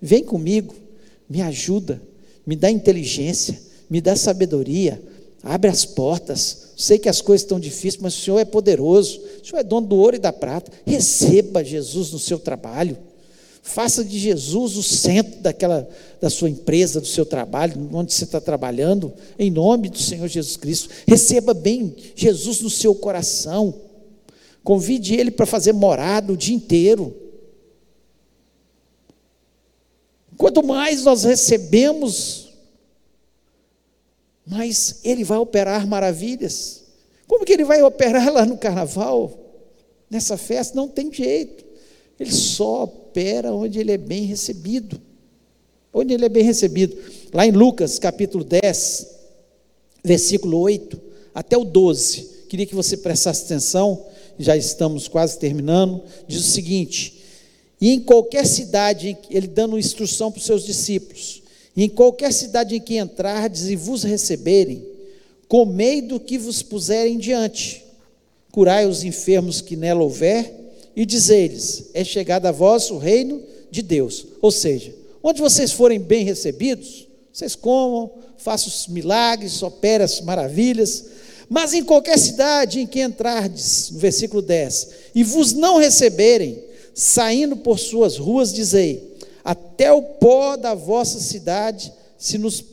vem 0.00 0.24
comigo, 0.24 0.85
me 1.28 1.42
ajuda, 1.42 2.00
me 2.46 2.54
dá 2.56 2.70
inteligência, 2.70 3.60
me 3.90 4.00
dá 4.00 4.14
sabedoria, 4.16 5.02
abre 5.42 5.70
as 5.70 5.84
portas. 5.84 6.66
Sei 6.76 6.98
que 6.98 7.08
as 7.08 7.20
coisas 7.20 7.42
estão 7.42 7.58
difíceis, 7.58 8.02
mas 8.02 8.16
o 8.16 8.20
Senhor 8.20 8.38
é 8.38 8.44
poderoso, 8.44 9.20
o 9.42 9.46
Senhor 9.46 9.60
é 9.60 9.64
dono 9.64 9.86
do 9.86 9.96
ouro 9.96 10.16
e 10.16 10.20
da 10.20 10.32
prata. 10.32 10.70
Receba 10.84 11.64
Jesus 11.64 12.12
no 12.12 12.18
seu 12.18 12.38
trabalho. 12.38 12.96
Faça 13.62 14.04
de 14.04 14.16
Jesus 14.16 14.76
o 14.76 14.82
centro 14.82 15.40
daquela 15.40 15.88
da 16.20 16.30
sua 16.30 16.48
empresa, 16.48 17.00
do 17.00 17.06
seu 17.06 17.26
trabalho, 17.26 17.88
onde 17.92 18.12
você 18.12 18.22
está 18.22 18.40
trabalhando, 18.40 19.12
em 19.36 19.50
nome 19.50 19.88
do 19.88 19.98
Senhor 19.98 20.28
Jesus 20.28 20.56
Cristo. 20.56 20.88
Receba 21.06 21.52
bem 21.52 21.94
Jesus 22.14 22.60
no 22.60 22.70
seu 22.70 22.94
coração. 22.94 23.74
Convide 24.62 25.16
Ele 25.16 25.30
para 25.30 25.46
fazer 25.46 25.72
morada 25.72 26.32
o 26.32 26.36
dia 26.36 26.54
inteiro. 26.54 27.12
Quanto 30.36 30.62
mais 30.62 31.04
nós 31.04 31.24
recebemos, 31.24 32.48
mais 34.46 35.00
Ele 35.04 35.24
vai 35.24 35.38
operar 35.38 35.86
maravilhas. 35.86 36.84
Como 37.26 37.44
que 37.44 37.52
Ele 37.52 37.64
vai 37.64 37.82
operar 37.82 38.32
lá 38.32 38.44
no 38.44 38.58
carnaval? 38.58 39.32
Nessa 40.10 40.36
festa? 40.36 40.76
Não 40.76 40.88
tem 40.88 41.12
jeito. 41.12 41.64
Ele 42.18 42.32
só 42.32 42.84
opera 42.84 43.52
onde 43.52 43.78
ele 43.78 43.92
é 43.92 43.98
bem 43.98 44.24
recebido. 44.24 45.00
Onde 45.92 46.14
ele 46.14 46.24
é 46.24 46.28
bem 46.28 46.42
recebido. 46.42 46.96
Lá 47.32 47.46
em 47.46 47.50
Lucas, 47.50 47.98
capítulo 47.98 48.44
10, 48.44 49.06
versículo 50.02 50.58
8 50.58 51.00
até 51.34 51.56
o 51.56 51.64
12. 51.64 52.36
Queria 52.48 52.66
que 52.66 52.74
você 52.74 52.96
prestasse 52.96 53.44
atenção, 53.44 54.06
já 54.38 54.56
estamos 54.56 55.08
quase 55.08 55.38
terminando. 55.38 56.02
Diz 56.26 56.40
o 56.40 56.50
seguinte: 56.50 57.15
E 57.80 57.90
em 57.90 58.00
qualquer 58.00 58.46
cidade, 58.46 59.16
ele 59.30 59.46
dando 59.46 59.78
instrução 59.78 60.30
para 60.32 60.38
os 60.38 60.46
seus 60.46 60.64
discípulos, 60.64 61.42
e 61.76 61.84
em 61.84 61.88
qualquer 61.88 62.32
cidade 62.32 62.74
em 62.74 62.80
que 62.80 62.96
entrardes 62.98 63.68
e 63.68 63.76
vos 63.76 64.02
receberem, 64.02 64.82
comei 65.46 66.00
do 66.00 66.18
que 66.18 66.38
vos 66.38 66.62
puserem 66.62 67.18
diante, 67.18 67.84
curai 68.50 68.86
os 68.86 69.04
enfermos 69.04 69.60
que 69.60 69.76
nela 69.76 70.02
houver, 70.02 70.52
e 70.96 71.04
dizei-lhes: 71.04 71.90
É 71.92 72.02
chegado 72.02 72.46
a 72.46 72.52
vós 72.52 72.90
o 72.90 72.96
reino 72.96 73.42
de 73.70 73.82
Deus. 73.82 74.26
Ou 74.40 74.50
seja, 74.50 74.94
onde 75.22 75.42
vocês 75.42 75.70
forem 75.72 76.00
bem 76.00 76.24
recebidos, 76.24 77.06
vocês 77.30 77.54
comam, 77.54 78.10
façam 78.38 78.68
os 78.68 78.86
milagres, 78.86 79.62
operem 79.62 80.04
as 80.04 80.22
maravilhas, 80.22 81.04
mas 81.48 81.74
em 81.74 81.84
qualquer 81.84 82.18
cidade 82.18 82.80
em 82.80 82.86
que 82.86 83.02
entrardes, 83.02 83.90
no 83.90 83.98
versículo 83.98 84.40
10, 84.40 84.88
e 85.14 85.22
vos 85.22 85.52
não 85.52 85.76
receberem, 85.76 86.62
saindo 86.96 87.58
por 87.58 87.78
suas 87.78 88.16
ruas, 88.16 88.54
dizei: 88.54 89.18
Até 89.44 89.92
o 89.92 90.00
pó 90.00 90.56
da 90.56 90.74
vossa 90.74 91.20
cidade 91.20 91.92
se 92.16 92.38
nos, 92.38 92.64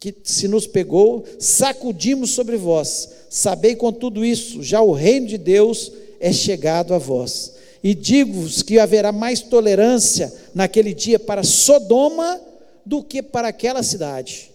que 0.00 0.14
se 0.24 0.48
nos 0.48 0.66
pegou, 0.66 1.24
sacudimos 1.38 2.30
sobre 2.30 2.56
vós. 2.56 3.10
Sabei 3.28 3.76
com 3.76 3.92
tudo 3.92 4.24
isso, 4.24 4.62
já 4.62 4.80
o 4.80 4.92
reino 4.92 5.26
de 5.26 5.36
Deus 5.36 5.92
é 6.18 6.32
chegado 6.32 6.94
a 6.94 6.98
vós. 6.98 7.52
E 7.84 7.94
digo-vos 7.94 8.62
que 8.62 8.78
haverá 8.78 9.12
mais 9.12 9.42
tolerância 9.42 10.32
naquele 10.54 10.94
dia 10.94 11.18
para 11.18 11.44
Sodoma 11.44 12.40
do 12.84 13.02
que 13.02 13.22
para 13.22 13.48
aquela 13.48 13.82
cidade. 13.82 14.50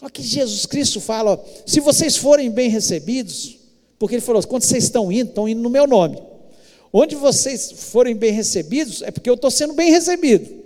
Olha 0.00 0.10
que 0.10 0.22
Jesus 0.22 0.64
Cristo 0.64 1.00
fala: 1.00 1.32
ó, 1.32 1.38
se 1.66 1.80
vocês 1.80 2.16
forem 2.16 2.50
bem 2.50 2.70
recebidos, 2.70 3.58
porque 3.98 4.14
Ele 4.14 4.22
falou: 4.22 4.40
quando 4.46 4.62
vocês 4.62 4.84
estão 4.84 5.10
indo, 5.10 5.30
estão 5.30 5.48
indo 5.48 5.60
no 5.60 5.68
meu 5.68 5.88
nome. 5.88 6.29
Onde 6.92 7.14
vocês 7.14 7.70
forem 7.70 8.16
bem 8.16 8.32
recebidos, 8.32 9.02
é 9.02 9.10
porque 9.10 9.30
eu 9.30 9.34
estou 9.34 9.50
sendo 9.50 9.74
bem 9.74 9.90
recebido. 9.90 10.60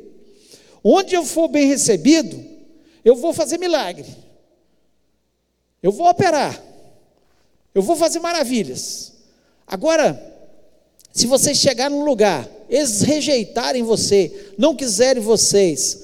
Onde 0.83 1.15
eu 1.15 1.25
for 1.25 1.49
bem 1.49 1.67
recebido, 1.67 2.43
eu 3.05 3.15
vou 3.15 3.33
fazer 3.33 3.59
milagre. 3.59 4.07
Eu 5.83 5.93
vou 5.93 6.09
operar. 6.09 6.63
Eu 7.75 7.83
vou 7.83 7.97
fazer 7.97 8.21
maravilhas. 8.21 9.13
Agora, 9.67 10.33
se 11.13 11.27
vocês 11.27 11.59
chegarem 11.59 11.97
num 11.97 12.05
lugar, 12.05 12.49
eles 12.69 13.03
rejeitarem 13.03 13.83
você, 13.83 14.53
não 14.57 14.75
quiserem 14.75 15.23
vocês, 15.23 15.99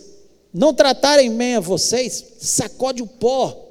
não 0.52 0.74
tratarem 0.74 1.34
bem 1.34 1.56
a 1.56 1.60
vocês, 1.60 2.24
sacode 2.38 3.02
o 3.02 3.06
pó, 3.06 3.68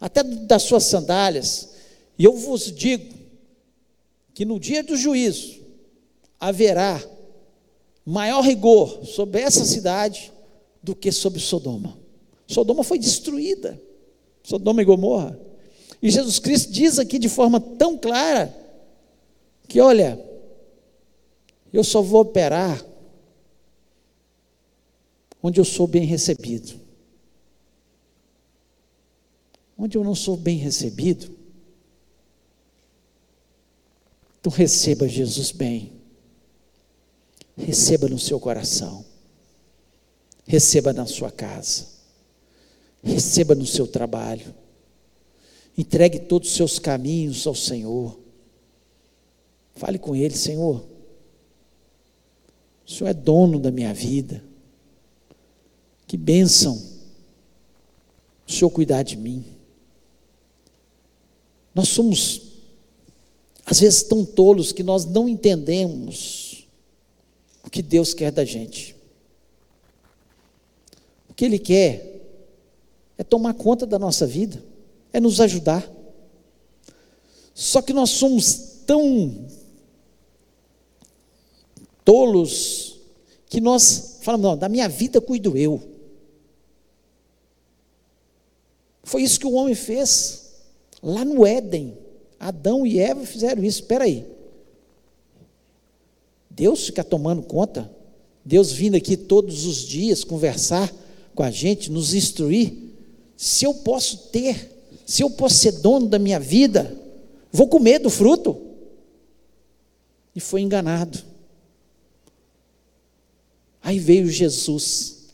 até 0.00 0.22
das 0.22 0.62
suas 0.62 0.84
sandálias. 0.84 1.68
E 2.18 2.24
eu 2.24 2.32
vos 2.34 2.72
digo 2.72 3.17
que 4.38 4.44
no 4.44 4.60
dia 4.60 4.84
do 4.84 4.96
juízo 4.96 5.58
haverá 6.38 7.04
maior 8.06 8.40
rigor 8.40 9.04
sobre 9.04 9.40
essa 9.40 9.64
cidade 9.64 10.32
do 10.80 10.94
que 10.94 11.10
sobre 11.10 11.40
Sodoma. 11.40 11.98
Sodoma 12.46 12.84
foi 12.84 13.00
destruída, 13.00 13.82
Sodoma 14.44 14.80
e 14.80 14.84
Gomorra. 14.84 15.36
E 16.00 16.08
Jesus 16.08 16.38
Cristo 16.38 16.70
diz 16.70 17.00
aqui 17.00 17.18
de 17.18 17.28
forma 17.28 17.58
tão 17.58 17.98
clara 17.98 18.56
que 19.66 19.80
olha, 19.80 20.24
eu 21.72 21.82
só 21.82 22.00
vou 22.00 22.20
operar 22.20 22.80
onde 25.42 25.58
eu 25.58 25.64
sou 25.64 25.88
bem 25.88 26.04
recebido. 26.04 26.80
Onde 29.76 29.98
eu 29.98 30.04
não 30.04 30.14
sou 30.14 30.36
bem 30.36 30.58
recebido, 30.58 31.37
então 34.40 34.52
receba 34.52 35.08
Jesus 35.08 35.50
bem. 35.50 35.92
Receba 37.56 38.08
no 38.08 38.18
seu 38.18 38.38
coração. 38.38 39.04
Receba 40.46 40.92
na 40.92 41.06
sua 41.06 41.30
casa. 41.30 41.86
Receba 43.02 43.54
no 43.54 43.66
seu 43.66 43.86
trabalho. 43.86 44.54
Entregue 45.76 46.20
todos 46.20 46.48
os 46.48 46.54
seus 46.54 46.78
caminhos 46.78 47.46
ao 47.46 47.54
Senhor. 47.54 48.18
Fale 49.74 49.98
com 49.98 50.14
Ele, 50.14 50.34
Senhor. 50.34 50.84
O 52.86 52.90
Senhor 52.90 53.10
é 53.10 53.14
dono 53.14 53.60
da 53.60 53.70
minha 53.70 53.92
vida. 53.92 54.42
Que 56.06 56.16
bênção 56.16 56.98
o 58.48 58.52
Senhor 58.52 58.70
cuidar 58.70 59.02
de 59.02 59.16
mim. 59.16 59.44
Nós 61.74 61.88
somos, 61.90 62.47
às 63.70 63.80
vezes, 63.80 64.02
tão 64.02 64.24
tolos 64.24 64.72
que 64.72 64.82
nós 64.82 65.04
não 65.04 65.28
entendemos 65.28 66.66
o 67.62 67.68
que 67.68 67.82
Deus 67.82 68.14
quer 68.14 68.32
da 68.32 68.42
gente. 68.42 68.96
O 71.28 71.34
que 71.34 71.44
Ele 71.44 71.58
quer 71.58 72.18
é 73.18 73.22
tomar 73.22 73.52
conta 73.52 73.84
da 73.84 73.98
nossa 73.98 74.26
vida, 74.26 74.64
é 75.12 75.20
nos 75.20 75.38
ajudar. 75.38 75.86
Só 77.52 77.82
que 77.82 77.92
nós 77.92 78.08
somos 78.08 78.54
tão 78.86 79.46
tolos 82.06 83.00
que 83.50 83.60
nós 83.60 84.20
falamos, 84.22 84.46
não, 84.46 84.56
da 84.56 84.70
minha 84.70 84.88
vida 84.88 85.20
cuido 85.20 85.58
eu. 85.58 85.78
Foi 89.02 89.22
isso 89.22 89.38
que 89.38 89.46
o 89.46 89.52
homem 89.52 89.74
fez 89.74 90.54
lá 91.02 91.22
no 91.22 91.46
Éden. 91.46 92.07
Adão 92.38 92.86
e 92.86 92.98
Eva 92.98 93.24
fizeram 93.26 93.64
isso. 93.64 93.80
Espera 93.80 94.04
aí. 94.04 94.26
Deus 96.50 96.86
fica 96.86 97.04
tomando 97.04 97.42
conta. 97.42 97.90
Deus 98.44 98.72
vindo 98.72 98.96
aqui 98.96 99.16
todos 99.16 99.66
os 99.66 99.78
dias 99.78 100.24
conversar 100.24 100.92
com 101.34 101.42
a 101.42 101.50
gente, 101.50 101.90
nos 101.90 102.14
instruir. 102.14 102.72
Se 103.36 103.64
eu 103.64 103.74
posso 103.74 104.28
ter 104.28 104.76
Se 105.08 105.22
eu 105.22 105.30
posso 105.30 105.54
ser 105.54 105.72
dono 105.72 106.06
da 106.06 106.18
minha 106.18 106.38
vida, 106.38 106.94
vou 107.50 107.66
comer 107.66 107.98
do 107.98 108.10
fruto. 108.10 108.60
E 110.36 110.40
foi 110.40 110.60
enganado. 110.60 111.18
Aí 113.82 113.98
veio 113.98 114.28
Jesus. 114.30 115.30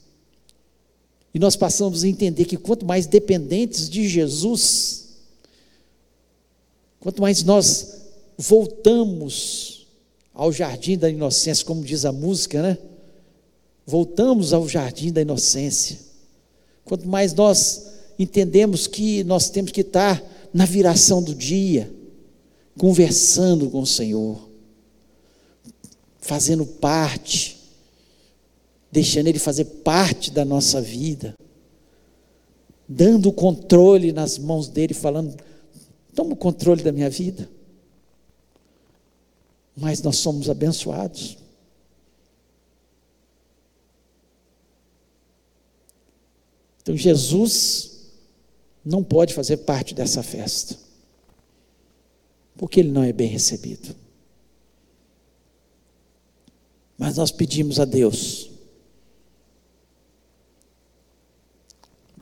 E 1.35 1.41
nós 1.41 1.57
passamos 1.57 2.05
a 2.05 2.09
entender 2.09 2.45
que 2.45 2.57
quanto 2.57 2.87
mais 2.87 3.05
dependentes 3.05 3.91
de 3.91 4.09
Jesus, 4.09 5.04
quanto 7.05 7.21
mais 7.21 7.45
nós 7.45 7.99
voltamos 8.39 9.87
ao 10.33 10.51
jardim 10.51 10.97
da 10.97 11.11
inocência, 11.11 11.63
como 11.67 11.85
diz 11.85 12.07
a 12.07 12.11
música, 12.11 12.63
né? 12.63 12.79
Voltamos 13.87 14.55
ao 14.55 14.67
jardim 14.67 15.13
da 15.13 15.21
inocência. 15.21 15.99
Quanto 16.83 17.07
mais 17.07 17.35
nós 17.35 17.89
entendemos 18.19 18.87
que 18.87 19.23
nós 19.23 19.51
temos 19.51 19.71
que 19.71 19.83
estar 19.83 20.25
na 20.51 20.65
viração 20.65 21.23
do 21.23 21.35
dia, 21.35 21.93
conversando 22.79 23.69
com 23.69 23.81
o 23.83 23.87
Senhor, 23.87 24.49
fazendo 26.19 26.65
parte, 26.65 27.61
deixando 28.91 29.27
Ele 29.27 29.39
fazer 29.39 29.67
parte 29.67 30.31
da 30.31 30.43
nossa 30.43 30.81
vida, 30.81 31.35
dando 32.89 33.29
o 33.29 33.33
controle 33.33 34.11
nas 34.11 34.39
mãos 34.39 34.69
dele, 34.69 34.95
falando: 34.95 35.37
toma 36.15 36.33
o 36.33 36.37
controle 36.37 36.83
da 36.83 36.93
minha 36.93 37.11
vida. 37.11 37.49
Mas 39.77 40.01
nós 40.01 40.17
somos 40.17 40.49
abençoados. 40.49 41.37
Então 46.81 46.97
Jesus 46.97 48.13
não 48.85 49.03
pode 49.03 49.33
fazer 49.33 49.59
parte 49.59 49.95
dessa 49.95 50.23
festa, 50.23 50.77
porque 52.57 52.81
ele 52.81 52.91
não 52.91 53.03
é 53.03 53.13
bem 53.13 53.27
recebido. 53.27 53.97
Mas 56.99 57.17
nós 57.17 57.31
pedimos 57.31 57.81
a 57.81 57.87
Deus, 57.87 58.51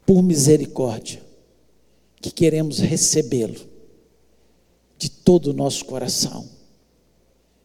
por 0.06 0.22
misericórdia, 0.22 1.22
que 2.20 2.30
queremos 2.30 2.78
recebê-lo 2.78 3.71
de 5.02 5.10
todo 5.10 5.48
o 5.48 5.52
nosso 5.52 5.84
coração, 5.84 6.48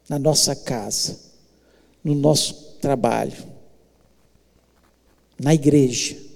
na 0.09 0.17
nossa 0.17 0.55
casa, 0.55 1.19
no 2.03 2.15
nosso 2.15 2.77
trabalho, 2.79 3.45
na 5.39 5.53
igreja 5.53 6.27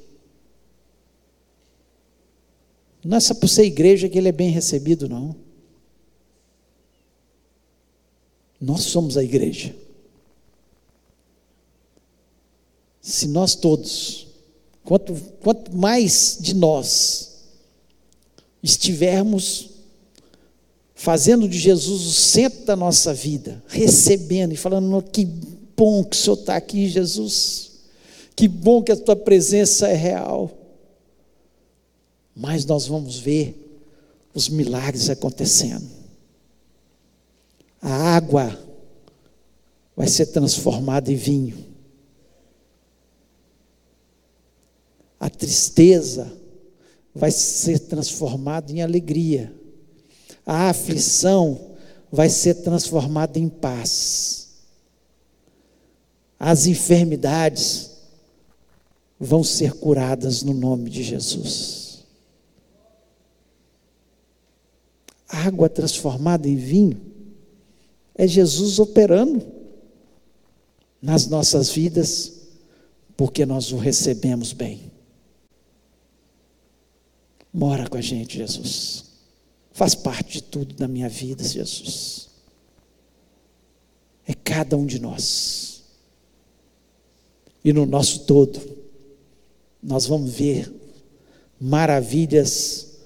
Não 3.04 3.18
é 3.18 3.20
só 3.20 3.34
por 3.34 3.48
ser 3.48 3.64
igreja 3.64 4.08
que 4.08 4.18
ele 4.18 4.30
é 4.30 4.32
bem 4.32 4.52
recebido, 4.52 5.10
não. 5.10 5.36
Nós 8.60 8.82
somos 8.82 9.18
a 9.18 9.24
igreja. 9.24 9.76
Se 13.02 13.28
nós 13.28 13.56
todos, 13.56 14.28
quanto, 14.84 15.16
quanto 15.42 15.76
mais 15.76 16.38
de 16.40 16.54
nós 16.54 17.48
estivermos 18.62 19.71
fazendo 21.02 21.48
de 21.48 21.58
Jesus 21.58 22.06
o 22.06 22.12
centro 22.12 22.66
da 22.66 22.76
nossa 22.76 23.14
vida, 23.14 23.64
recebendo 23.68 24.54
e 24.54 24.58
falando: 24.58 25.02
que 25.02 25.26
bom 25.76 26.04
que 26.04 26.16
o 26.16 26.20
Senhor 26.20 26.38
está 26.38 26.56
aqui, 26.56 26.88
Jesus, 26.88 27.72
que 28.36 28.48
bom 28.48 28.82
que 28.82 28.92
a 28.92 28.98
tua 28.98 29.16
presença 29.16 29.88
é 29.88 29.96
real 29.96 30.58
mais 32.36 32.66
nós 32.66 32.88
vamos 32.88 33.20
ver 33.20 33.56
os 34.34 34.48
milagres 34.50 35.10
acontecendo. 35.10 35.88
A 37.82 38.16
água 38.16 38.58
vai 39.96 40.08
ser 40.08 40.28
transformada 40.28 41.12
em 41.12 41.16
vinho. 41.16 41.66
A 45.20 45.30
tristeza 45.30 46.32
vai 47.14 47.32
ser 47.32 47.80
transformada 47.80 48.72
em 48.72 48.82
alegria. 48.82 49.54
A 50.46 50.70
aflição 50.70 51.72
vai 52.12 52.30
ser 52.30 52.56
transformada 52.56 53.40
em 53.40 53.48
paz. 53.48 54.50
As 56.40 56.66
enfermidades 56.66 57.92
vão 59.20 59.44
ser 59.44 59.74
curadas 59.74 60.42
no 60.44 60.54
nome 60.54 60.90
de 60.90 61.04
Jesus. 61.04 61.82
água 65.32 65.70
transformada 65.70 66.48
em 66.48 66.56
vinho, 66.56 67.00
é 68.14 68.28
Jesus 68.28 68.80
operando 68.80 69.42
nas 71.02 71.26
nossas 71.28 71.70
vidas, 71.70 72.34
porque 73.16 73.46
nós 73.46 73.72
o 73.72 73.78
recebemos 73.78 74.52
bem. 74.52 74.92
Mora 77.54 77.88
com 77.90 77.98
a 77.98 78.02
gente, 78.02 78.38
Jesus. 78.38 79.11
Faz 79.74 79.96
parte 79.96 80.34
de 80.34 80.44
tudo 80.44 80.76
da 80.76 80.88
minha 80.88 81.10
vida, 81.10 81.44
Jesus. 81.44 82.30
É 84.26 84.34
cada 84.34 84.78
um 84.78 84.86
de 84.86 85.00
nós. 85.00 85.84
E 87.64 87.72
no 87.72 87.86
nosso 87.86 88.22
todo, 88.22 88.60
nós 89.82 90.06
vamos 90.06 90.32
ver 90.32 90.72
maravilhas 91.60 92.98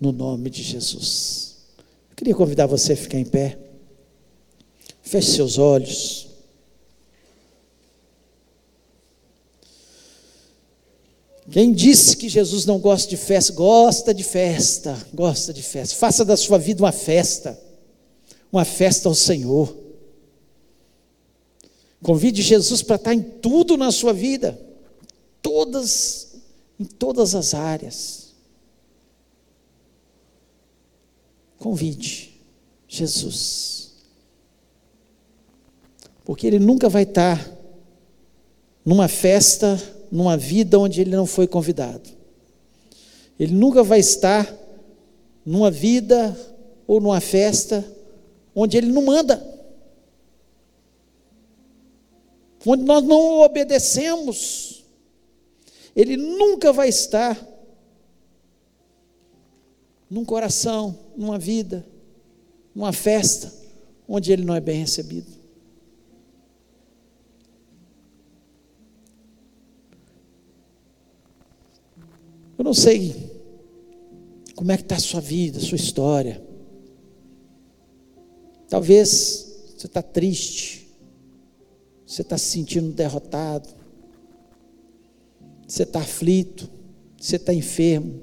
no 0.00 0.12
nome 0.12 0.50
de 0.50 0.62
Jesus. 0.62 1.58
Queria 2.16 2.34
convidar 2.34 2.66
você 2.66 2.94
a 2.94 2.96
ficar 2.96 3.18
em 3.18 3.24
pé. 3.24 3.58
Feche 5.02 5.32
seus 5.32 5.58
olhos. 5.58 6.31
Quem 11.52 11.70
disse 11.70 12.16
que 12.16 12.30
Jesus 12.30 12.64
não 12.64 12.78
gosta 12.78 13.10
de 13.10 13.16
festa? 13.18 13.52
Gosta 13.52 14.14
de 14.14 14.24
festa, 14.24 15.06
gosta 15.12 15.52
de 15.52 15.62
festa. 15.62 15.94
Faça 15.94 16.24
da 16.24 16.34
sua 16.34 16.56
vida 16.56 16.82
uma 16.82 16.92
festa, 16.92 17.60
uma 18.50 18.64
festa 18.64 19.06
ao 19.06 19.14
Senhor. 19.14 19.76
Convide 22.02 22.40
Jesus 22.40 22.80
para 22.80 22.96
estar 22.96 23.12
em 23.12 23.20
tudo 23.20 23.76
na 23.76 23.92
sua 23.92 24.14
vida, 24.14 24.58
todas, 25.42 26.36
em 26.80 26.86
todas 26.86 27.34
as 27.34 27.52
áreas. 27.52 28.32
Convide 31.58 32.40
Jesus. 32.88 33.92
Porque 36.24 36.46
ele 36.46 36.58
nunca 36.58 36.88
vai 36.88 37.02
estar 37.02 37.46
numa 38.82 39.06
festa, 39.06 39.78
numa 40.12 40.36
vida 40.36 40.78
onde 40.78 41.00
ele 41.00 41.16
não 41.16 41.24
foi 41.24 41.46
convidado. 41.46 42.10
Ele 43.40 43.54
nunca 43.54 43.82
vai 43.82 43.98
estar 43.98 44.54
numa 45.44 45.70
vida 45.70 46.38
ou 46.86 47.00
numa 47.00 47.18
festa 47.18 47.82
onde 48.54 48.76
ele 48.76 48.92
não 48.92 49.00
manda. 49.06 49.42
Onde 52.66 52.84
nós 52.84 53.02
não 53.02 53.40
obedecemos. 53.40 54.84
Ele 55.96 56.18
nunca 56.18 56.74
vai 56.74 56.90
estar 56.90 57.48
num 60.10 60.26
coração, 60.26 60.98
numa 61.16 61.38
vida, 61.38 61.86
numa 62.74 62.92
festa, 62.92 63.50
onde 64.06 64.30
ele 64.30 64.44
não 64.44 64.54
é 64.54 64.60
bem 64.60 64.80
recebido. 64.80 65.41
Não 72.72 72.74
sei 72.74 73.30
como 74.56 74.72
é 74.72 74.78
que 74.78 74.82
está 74.82 74.96
a 74.96 74.98
sua 74.98 75.20
vida, 75.20 75.58
a 75.58 75.60
sua 75.60 75.76
história. 75.76 76.42
Talvez 78.66 79.74
você 79.76 79.86
está 79.86 80.00
triste, 80.00 80.88
você 82.06 82.22
está 82.22 82.38
se 82.38 82.46
sentindo 82.46 82.90
derrotado, 82.90 83.68
você 85.68 85.82
está 85.82 86.00
aflito, 86.00 86.66
você 87.20 87.36
está 87.36 87.52
enfermo, 87.52 88.22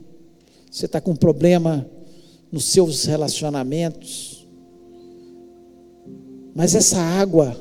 você 0.71 0.87
está 0.87 0.99
com 0.99 1.15
problema 1.15 1.87
nos 2.51 2.65
seus 2.65 3.05
relacionamentos. 3.05 4.47
Mas 6.55 6.73
essa 6.73 6.97
água 6.97 7.55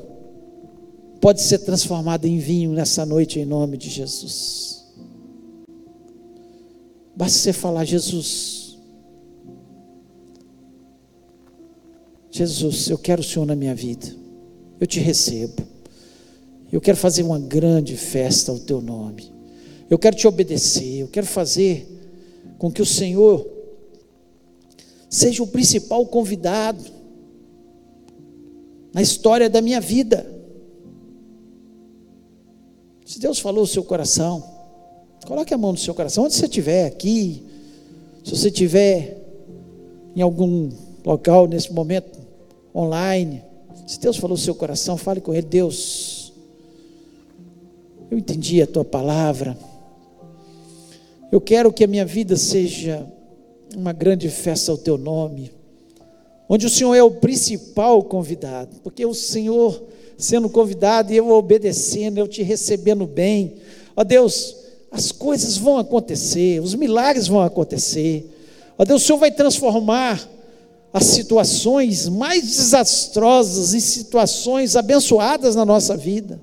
pode 1.21 1.39
ser 1.43 1.59
transformada 1.59 2.27
em 2.27 2.39
vinho 2.39 2.71
nessa 2.71 3.05
noite, 3.05 3.39
em 3.39 3.45
nome 3.45 3.77
de 3.77 3.91
Jesus. 3.91 4.78
Basta 7.19 7.37
você 7.37 7.51
falar, 7.51 7.83
Jesus. 7.83 8.77
Jesus, 12.31 12.89
eu 12.89 12.97
quero 12.97 13.19
o 13.19 13.23
Senhor 13.25 13.45
na 13.45 13.57
minha 13.57 13.75
vida. 13.75 14.07
Eu 14.79 14.87
te 14.87 15.01
recebo. 15.01 15.61
Eu 16.71 16.79
quero 16.79 16.95
fazer 16.95 17.23
uma 17.23 17.37
grande 17.37 17.97
festa 17.97 18.53
ao 18.53 18.57
teu 18.57 18.79
nome. 18.79 19.33
Eu 19.89 19.99
quero 19.99 20.15
te 20.15 20.29
obedecer. 20.29 20.99
Eu 20.99 21.09
quero 21.09 21.27
fazer 21.27 21.85
com 22.57 22.71
que 22.71 22.81
o 22.81 22.85
Senhor 22.85 23.45
seja 25.09 25.43
o 25.43 25.47
principal 25.47 26.05
convidado 26.05 26.81
na 28.93 29.01
história 29.01 29.49
da 29.49 29.61
minha 29.61 29.81
vida. 29.81 30.25
Se 33.05 33.19
Deus 33.19 33.39
falou 33.39 33.65
o 33.65 33.67
seu 33.67 33.83
coração, 33.83 34.58
coloque 35.25 35.53
a 35.53 35.57
mão 35.57 35.71
no 35.71 35.77
seu 35.77 35.93
coração, 35.93 36.25
onde 36.25 36.33
você 36.33 36.45
estiver, 36.45 36.85
aqui, 36.85 37.43
se 38.23 38.35
você 38.35 38.47
estiver 38.47 39.17
em 40.15 40.21
algum 40.21 40.69
local 41.05 41.47
nesse 41.47 41.71
momento, 41.71 42.19
online, 42.75 43.43
se 43.87 43.99
Deus 43.99 44.17
falou 44.17 44.35
o 44.35 44.39
seu 44.39 44.53
coração, 44.53 44.97
fale 44.97 45.21
com 45.21 45.33
Ele, 45.33 45.47
Deus, 45.47 46.33
eu 48.11 48.17
entendi 48.17 48.61
a 48.61 48.67
tua 48.67 48.85
palavra, 48.85 49.57
eu 51.31 51.39
quero 51.39 51.71
que 51.71 51.83
a 51.83 51.87
minha 51.87 52.05
vida 52.05 52.35
seja 52.35 53.05
uma 53.75 53.93
grande 53.93 54.29
festa 54.29 54.71
ao 54.71 54.77
teu 54.77 54.97
nome, 54.97 55.51
onde 56.47 56.65
o 56.65 56.69
Senhor 56.69 56.95
é 56.95 57.03
o 57.03 57.11
principal 57.11 58.03
convidado, 58.03 58.77
porque 58.83 59.05
o 59.05 59.13
Senhor 59.13 59.83
sendo 60.17 60.49
convidado 60.49 61.13
e 61.13 61.17
eu 61.17 61.29
obedecendo, 61.29 62.17
eu 62.17 62.27
te 62.27 62.43
recebendo 62.43 63.07
bem, 63.07 63.53
ó 63.95 64.03
Deus, 64.03 64.55
as 64.91 65.11
coisas 65.11 65.57
vão 65.57 65.77
acontecer, 65.77 66.61
os 66.61 66.73
milagres 66.75 67.27
vão 67.27 67.41
acontecer, 67.41 68.29
ó 68.77 68.83
Deus, 68.83 69.03
o 69.03 69.05
Senhor 69.05 69.19
vai 69.19 69.31
transformar 69.31 70.27
as 70.91 71.05
situações 71.05 72.09
mais 72.09 72.43
desastrosas 72.43 73.73
em 73.73 73.79
situações 73.79 74.75
abençoadas 74.75 75.55
na 75.55 75.65
nossa 75.65 75.95
vida, 75.95 76.41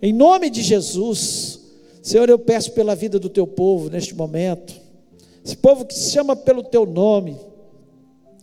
em 0.00 0.12
nome 0.12 0.50
de 0.50 0.62
Jesus, 0.62 1.60
Senhor, 2.02 2.28
eu 2.28 2.38
peço 2.38 2.72
pela 2.72 2.96
vida 2.96 3.18
do 3.18 3.28
teu 3.28 3.46
povo 3.46 3.88
neste 3.88 4.14
momento, 4.14 4.74
esse 5.44 5.56
povo 5.56 5.84
que 5.84 5.94
se 5.94 6.10
chama 6.10 6.34
pelo 6.34 6.62
teu 6.62 6.84
nome. 6.84 7.36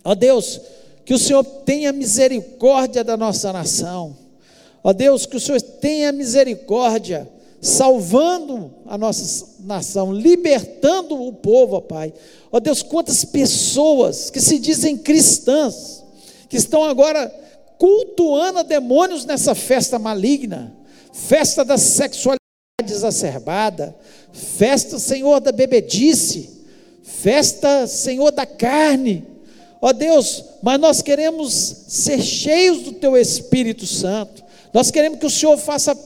Ó 0.03 0.15
Deus, 0.15 0.61
que 1.05 1.13
o 1.13 1.19
Senhor 1.19 1.43
tenha 1.43 1.91
misericórdia 1.91 3.03
da 3.03 3.17
nossa 3.17 3.51
nação. 3.51 4.15
Ó 4.83 4.93
Deus, 4.93 5.25
que 5.25 5.35
o 5.35 5.39
Senhor 5.39 5.61
tenha 5.61 6.11
misericórdia, 6.11 7.27
salvando 7.61 8.73
a 8.85 8.97
nossa 8.97 9.47
nação, 9.59 10.13
libertando 10.13 11.21
o 11.21 11.33
povo, 11.33 11.75
ó 11.75 11.81
Pai. 11.81 12.13
Ó 12.51 12.59
Deus, 12.59 12.81
quantas 12.81 13.25
pessoas 13.25 14.29
que 14.29 14.39
se 14.39 14.57
dizem 14.59 14.97
cristãs, 14.97 16.03
que 16.47 16.57
estão 16.57 16.83
agora 16.83 17.33
cultuando 17.77 18.63
demônios 18.63 19.25
nessa 19.25 19.55
festa 19.55 19.97
maligna, 19.97 20.75
festa 21.13 21.63
da 21.63 21.77
sexualidade 21.77 22.39
exacerbada, 22.89 23.95
festa, 24.31 24.99
Senhor, 24.99 25.39
da 25.39 25.51
bebedice, 25.51 26.49
festa, 27.03 27.87
Senhor, 27.87 28.31
da 28.31 28.45
carne. 28.45 29.25
Ó 29.81 29.93
Deus, 29.93 30.43
mas 30.61 30.79
nós 30.79 31.01
queremos 31.01 31.53
ser 31.87 32.21
cheios 32.21 32.83
do 32.83 32.93
Teu 32.93 33.17
Espírito 33.17 33.85
Santo. 33.85 34.43
Nós 34.73 34.91
queremos 34.91 35.19
que 35.19 35.25
o 35.25 35.29
Senhor 35.29 35.57
faça, 35.57 35.97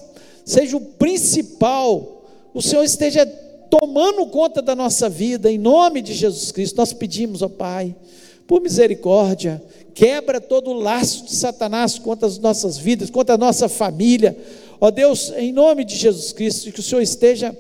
seja 0.45 0.77
o 0.77 0.81
principal, 0.81 2.25
o 2.53 2.61
Senhor 2.61 2.83
esteja 2.83 3.25
tomando 3.69 4.25
conta 4.27 4.61
da 4.61 4.75
nossa 4.75 5.09
vida, 5.09 5.51
em 5.51 5.57
nome 5.57 6.01
de 6.01 6.13
Jesus 6.13 6.51
Cristo. 6.51 6.77
Nós 6.77 6.93
pedimos, 6.93 7.41
ó 7.41 7.49
Pai, 7.49 7.95
por 8.45 8.61
misericórdia, 8.61 9.63
quebra 9.93 10.39
todo 10.39 10.69
o 10.69 10.79
laço 10.79 11.25
de 11.25 11.33
Satanás 11.35 11.97
contra 11.97 12.27
as 12.27 12.37
nossas 12.37 12.77
vidas, 12.77 13.09
contra 13.09 13.35
a 13.35 13.37
nossa 13.37 13.67
família. 13.67 14.37
Ó 14.79 14.91
Deus, 14.91 15.33
em 15.37 15.51
nome 15.51 15.83
de 15.83 15.95
Jesus 15.95 16.31
Cristo, 16.31 16.71
que 16.71 16.79
o 16.79 16.83
Senhor 16.83 17.01
esteja 17.01 17.57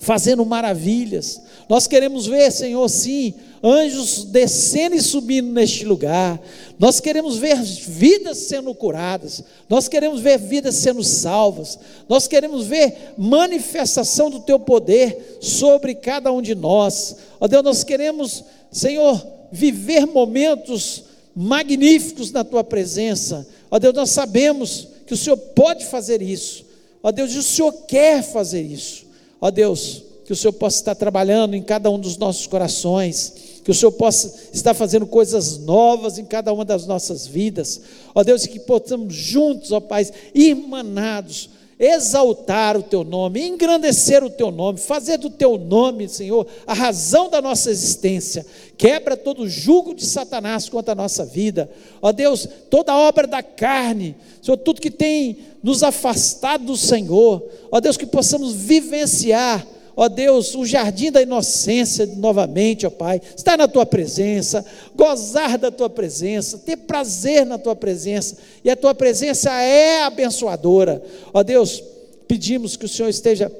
fazendo 0.00 0.44
maravilhas. 0.46 1.40
Nós 1.68 1.86
queremos 1.86 2.26
ver, 2.26 2.50
Senhor, 2.50 2.88
sim, 2.88 3.34
anjos 3.62 4.24
descendo 4.24 4.96
e 4.96 5.02
subindo 5.02 5.52
neste 5.52 5.84
lugar. 5.84 6.40
Nós 6.78 6.98
queremos 6.98 7.36
ver 7.36 7.62
vidas 7.62 8.38
sendo 8.38 8.74
curadas. 8.74 9.44
Nós 9.68 9.86
queremos 9.86 10.22
ver 10.22 10.38
vidas 10.38 10.74
sendo 10.76 11.04
salvas. 11.04 11.78
Nós 12.08 12.26
queremos 12.26 12.66
ver 12.66 13.12
manifestação 13.18 14.30
do 14.30 14.40
teu 14.40 14.58
poder 14.58 15.38
sobre 15.40 15.94
cada 15.94 16.32
um 16.32 16.40
de 16.40 16.54
nós. 16.54 17.16
Ó 17.38 17.46
Deus, 17.46 17.62
nós 17.62 17.84
queremos, 17.84 18.42
Senhor, 18.72 19.22
viver 19.52 20.06
momentos 20.06 21.04
magníficos 21.36 22.32
na 22.32 22.42
tua 22.42 22.64
presença. 22.64 23.46
Ó 23.70 23.78
Deus, 23.78 23.94
nós 23.94 24.10
sabemos 24.10 24.88
que 25.06 25.12
o 25.12 25.16
Senhor 25.16 25.36
pode 25.36 25.84
fazer 25.84 26.22
isso. 26.22 26.64
Ó 27.02 27.12
Deus, 27.12 27.32
e 27.32 27.38
o 27.38 27.42
Senhor 27.42 27.72
quer 27.86 28.22
fazer 28.22 28.62
isso. 28.62 29.09
Ó 29.40 29.50
Deus, 29.50 30.02
que 30.24 30.32
o 30.32 30.36
Senhor 30.36 30.52
possa 30.52 30.76
estar 30.76 30.94
trabalhando 30.94 31.54
em 31.54 31.62
cada 31.62 31.90
um 31.90 31.98
dos 31.98 32.16
nossos 32.16 32.46
corações, 32.46 33.60
que 33.64 33.70
o 33.70 33.74
Senhor 33.74 33.92
possa 33.92 34.32
estar 34.52 34.74
fazendo 34.74 35.06
coisas 35.06 35.58
novas 35.58 36.18
em 36.18 36.24
cada 36.24 36.52
uma 36.52 36.64
das 36.64 36.86
nossas 36.86 37.26
vidas. 37.26 37.80
Ó 38.14 38.22
Deus, 38.22 38.46
que 38.46 38.60
possamos 38.60 39.14
juntos, 39.14 39.72
ó 39.72 39.80
Pai, 39.80 40.06
irmanados, 40.34 41.50
exaltar 41.80 42.76
o 42.76 42.82
teu 42.82 43.02
nome, 43.02 43.42
engrandecer 43.42 44.22
o 44.22 44.28
teu 44.28 44.50
nome, 44.50 44.78
fazer 44.78 45.16
do 45.16 45.30
teu 45.30 45.56
nome, 45.56 46.10
Senhor, 46.10 46.46
a 46.66 46.74
razão 46.74 47.30
da 47.30 47.40
nossa 47.40 47.70
existência. 47.70 48.44
Quebra 48.76 49.16
todo 49.16 49.44
o 49.44 49.48
jugo 49.48 49.94
de 49.94 50.04
Satanás 50.04 50.68
contra 50.68 50.92
a 50.92 50.94
nossa 50.94 51.24
vida. 51.24 51.70
Ó 52.02 52.12
Deus, 52.12 52.46
toda 52.68 52.94
obra 52.94 53.26
da 53.26 53.42
carne, 53.42 54.14
Senhor, 54.42 54.58
tudo 54.58 54.80
que 54.80 54.90
tem 54.90 55.38
nos 55.62 55.82
afastado 55.82 56.66
do 56.66 56.76
Senhor. 56.76 57.42
Ó 57.72 57.80
Deus, 57.80 57.96
que 57.96 58.06
possamos 58.06 58.52
vivenciar 58.52 59.66
ó 60.00 60.08
Deus, 60.08 60.54
o 60.54 60.64
jardim 60.64 61.12
da 61.12 61.20
inocência 61.20 62.06
novamente, 62.16 62.86
ó 62.86 62.90
Pai, 62.90 63.20
estar 63.36 63.58
na 63.58 63.68
tua 63.68 63.84
presença, 63.84 64.64
gozar 64.96 65.58
da 65.58 65.70
tua 65.70 65.90
presença, 65.90 66.56
ter 66.56 66.78
prazer 66.78 67.44
na 67.44 67.58
tua 67.58 67.76
presença, 67.76 68.38
e 68.64 68.70
a 68.70 68.76
tua 68.76 68.94
presença 68.94 69.50
é 69.60 70.04
abençoadora, 70.04 71.02
ó 71.34 71.42
Deus, 71.42 71.84
pedimos 72.26 72.78
que 72.78 72.86
o 72.86 72.88
Senhor 72.88 73.10
esteja 73.10 73.52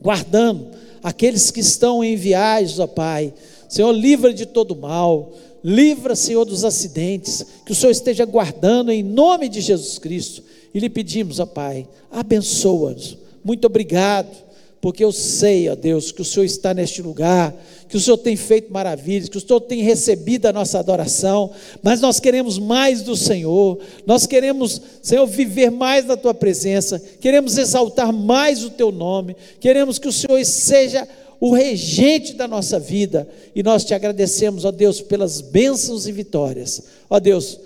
guardando 0.00 0.66
aqueles 1.00 1.52
que 1.52 1.60
estão 1.60 2.02
em 2.02 2.16
viagens, 2.16 2.80
ó 2.80 2.88
Pai, 2.88 3.32
Senhor, 3.68 3.92
livra 3.92 4.34
de 4.34 4.46
todo 4.46 4.74
mal, 4.74 5.32
livra, 5.62 6.16
Senhor, 6.16 6.44
dos 6.44 6.64
acidentes, 6.64 7.46
que 7.64 7.70
o 7.70 7.74
Senhor 7.76 7.92
esteja 7.92 8.24
guardando 8.24 8.90
em 8.90 9.04
nome 9.04 9.48
de 9.48 9.60
Jesus 9.60 9.96
Cristo, 9.96 10.42
e 10.74 10.80
lhe 10.80 10.90
pedimos, 10.90 11.38
ó 11.38 11.46
Pai, 11.46 11.86
abençoa-nos, 12.10 13.16
muito 13.44 13.64
obrigado 13.64 14.50
porque 14.82 15.04
eu 15.04 15.12
sei, 15.12 15.68
ó 15.68 15.76
Deus, 15.76 16.10
que 16.10 16.22
o 16.22 16.24
Senhor 16.24 16.44
está 16.44 16.74
neste 16.74 17.00
lugar, 17.00 17.54
que 17.88 17.96
o 17.96 18.00
Senhor 18.00 18.16
tem 18.16 18.34
feito 18.34 18.72
maravilhas, 18.72 19.28
que 19.28 19.38
o 19.38 19.40
Senhor 19.40 19.60
tem 19.60 19.80
recebido 19.80 20.46
a 20.46 20.52
nossa 20.52 20.76
adoração, 20.80 21.52
mas 21.80 22.00
nós 22.00 22.18
queremos 22.18 22.58
mais 22.58 23.00
do 23.00 23.16
Senhor, 23.16 23.78
nós 24.04 24.26
queremos, 24.26 24.82
Senhor, 25.00 25.24
viver 25.24 25.70
mais 25.70 26.04
na 26.04 26.16
tua 26.16 26.34
presença, 26.34 27.00
queremos 27.20 27.56
exaltar 27.58 28.12
mais 28.12 28.64
o 28.64 28.70
teu 28.70 28.90
nome, 28.90 29.36
queremos 29.60 30.00
que 30.00 30.08
o 30.08 30.12
Senhor 30.12 30.44
seja 30.44 31.06
o 31.38 31.54
regente 31.54 32.32
da 32.32 32.48
nossa 32.48 32.80
vida, 32.80 33.28
e 33.54 33.62
nós 33.62 33.84
te 33.84 33.94
agradecemos, 33.94 34.64
ó 34.64 34.72
Deus, 34.72 35.00
pelas 35.00 35.40
bênçãos 35.40 36.08
e 36.08 36.12
vitórias, 36.12 36.82
ó 37.08 37.20
Deus, 37.20 37.56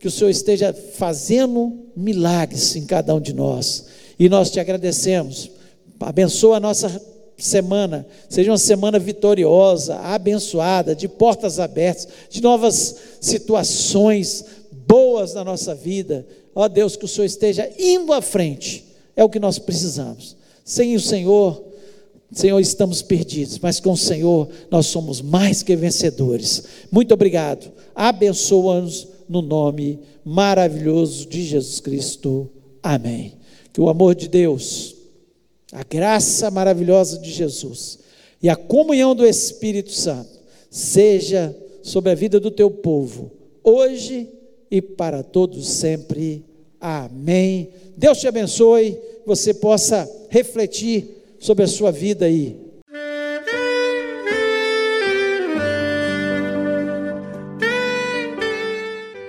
que 0.00 0.08
o 0.08 0.10
Senhor 0.10 0.30
esteja 0.30 0.72
fazendo 0.72 1.84
milagres 1.96 2.74
em 2.74 2.84
cada 2.84 3.14
um 3.14 3.20
de 3.20 3.32
nós, 3.32 3.84
e 4.18 4.28
nós 4.28 4.50
te 4.50 4.58
agradecemos 4.58 5.53
Abençoa 6.04 6.58
a 6.58 6.60
nossa 6.60 7.00
semana, 7.36 8.06
seja 8.28 8.50
uma 8.50 8.58
semana 8.58 8.98
vitoriosa, 8.98 9.96
abençoada, 9.96 10.94
de 10.94 11.08
portas 11.08 11.58
abertas, 11.58 12.06
de 12.30 12.42
novas 12.42 12.96
situações 13.20 14.44
boas 14.86 15.34
na 15.34 15.44
nossa 15.44 15.74
vida. 15.74 16.26
Ó 16.54 16.68
Deus, 16.68 16.96
que 16.96 17.04
o 17.04 17.08
Senhor 17.08 17.26
esteja 17.26 17.70
indo 17.78 18.12
à 18.12 18.22
frente, 18.22 18.84
é 19.16 19.24
o 19.24 19.28
que 19.28 19.40
nós 19.40 19.58
precisamos. 19.58 20.36
Sem 20.64 20.94
o 20.94 21.00
Senhor, 21.00 21.64
Senhor, 22.32 22.60
estamos 22.60 23.02
perdidos, 23.02 23.58
mas 23.58 23.80
com 23.80 23.92
o 23.92 23.96
Senhor 23.96 24.48
nós 24.70 24.86
somos 24.86 25.20
mais 25.20 25.62
que 25.62 25.74
vencedores. 25.76 26.64
Muito 26.90 27.12
obrigado. 27.14 27.72
Abençoa-nos 27.94 29.08
no 29.28 29.42
nome 29.42 30.00
maravilhoso 30.24 31.26
de 31.26 31.42
Jesus 31.44 31.80
Cristo. 31.80 32.50
Amém. 32.82 33.34
Que 33.72 33.80
o 33.80 33.88
amor 33.88 34.14
de 34.14 34.28
Deus 34.28 34.94
a 35.74 35.82
graça 35.82 36.52
maravilhosa 36.52 37.18
de 37.18 37.32
Jesus 37.32 37.98
e 38.40 38.48
a 38.48 38.54
comunhão 38.54 39.12
do 39.12 39.26
Espírito 39.26 39.90
Santo 39.90 40.30
seja 40.70 41.54
sobre 41.82 42.12
a 42.12 42.14
vida 42.14 42.38
do 42.38 42.50
teu 42.50 42.70
povo, 42.70 43.32
hoje 43.62 44.28
e 44.70 44.80
para 44.80 45.24
todos 45.24 45.68
sempre. 45.68 46.44
Amém. 46.80 47.70
Deus 47.96 48.18
te 48.18 48.28
abençoe, 48.28 48.96
você 49.26 49.52
possa 49.52 50.08
refletir 50.28 51.08
sobre 51.40 51.64
a 51.64 51.68
sua 51.68 51.90
vida 51.90 52.26
aí. 52.26 52.56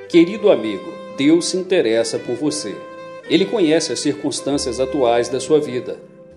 Querido 0.09 0.51
amigo, 0.51 0.93
Deus 1.17 1.47
se 1.47 1.57
interessa 1.57 2.19
por 2.19 2.35
você. 2.35 2.75
Ele 3.27 3.45
conhece 3.45 3.91
as 3.91 3.99
circunstâncias 3.99 4.79
atuais 4.79 5.27
da 5.27 5.39
sua 5.39 5.59
vida 5.59 5.97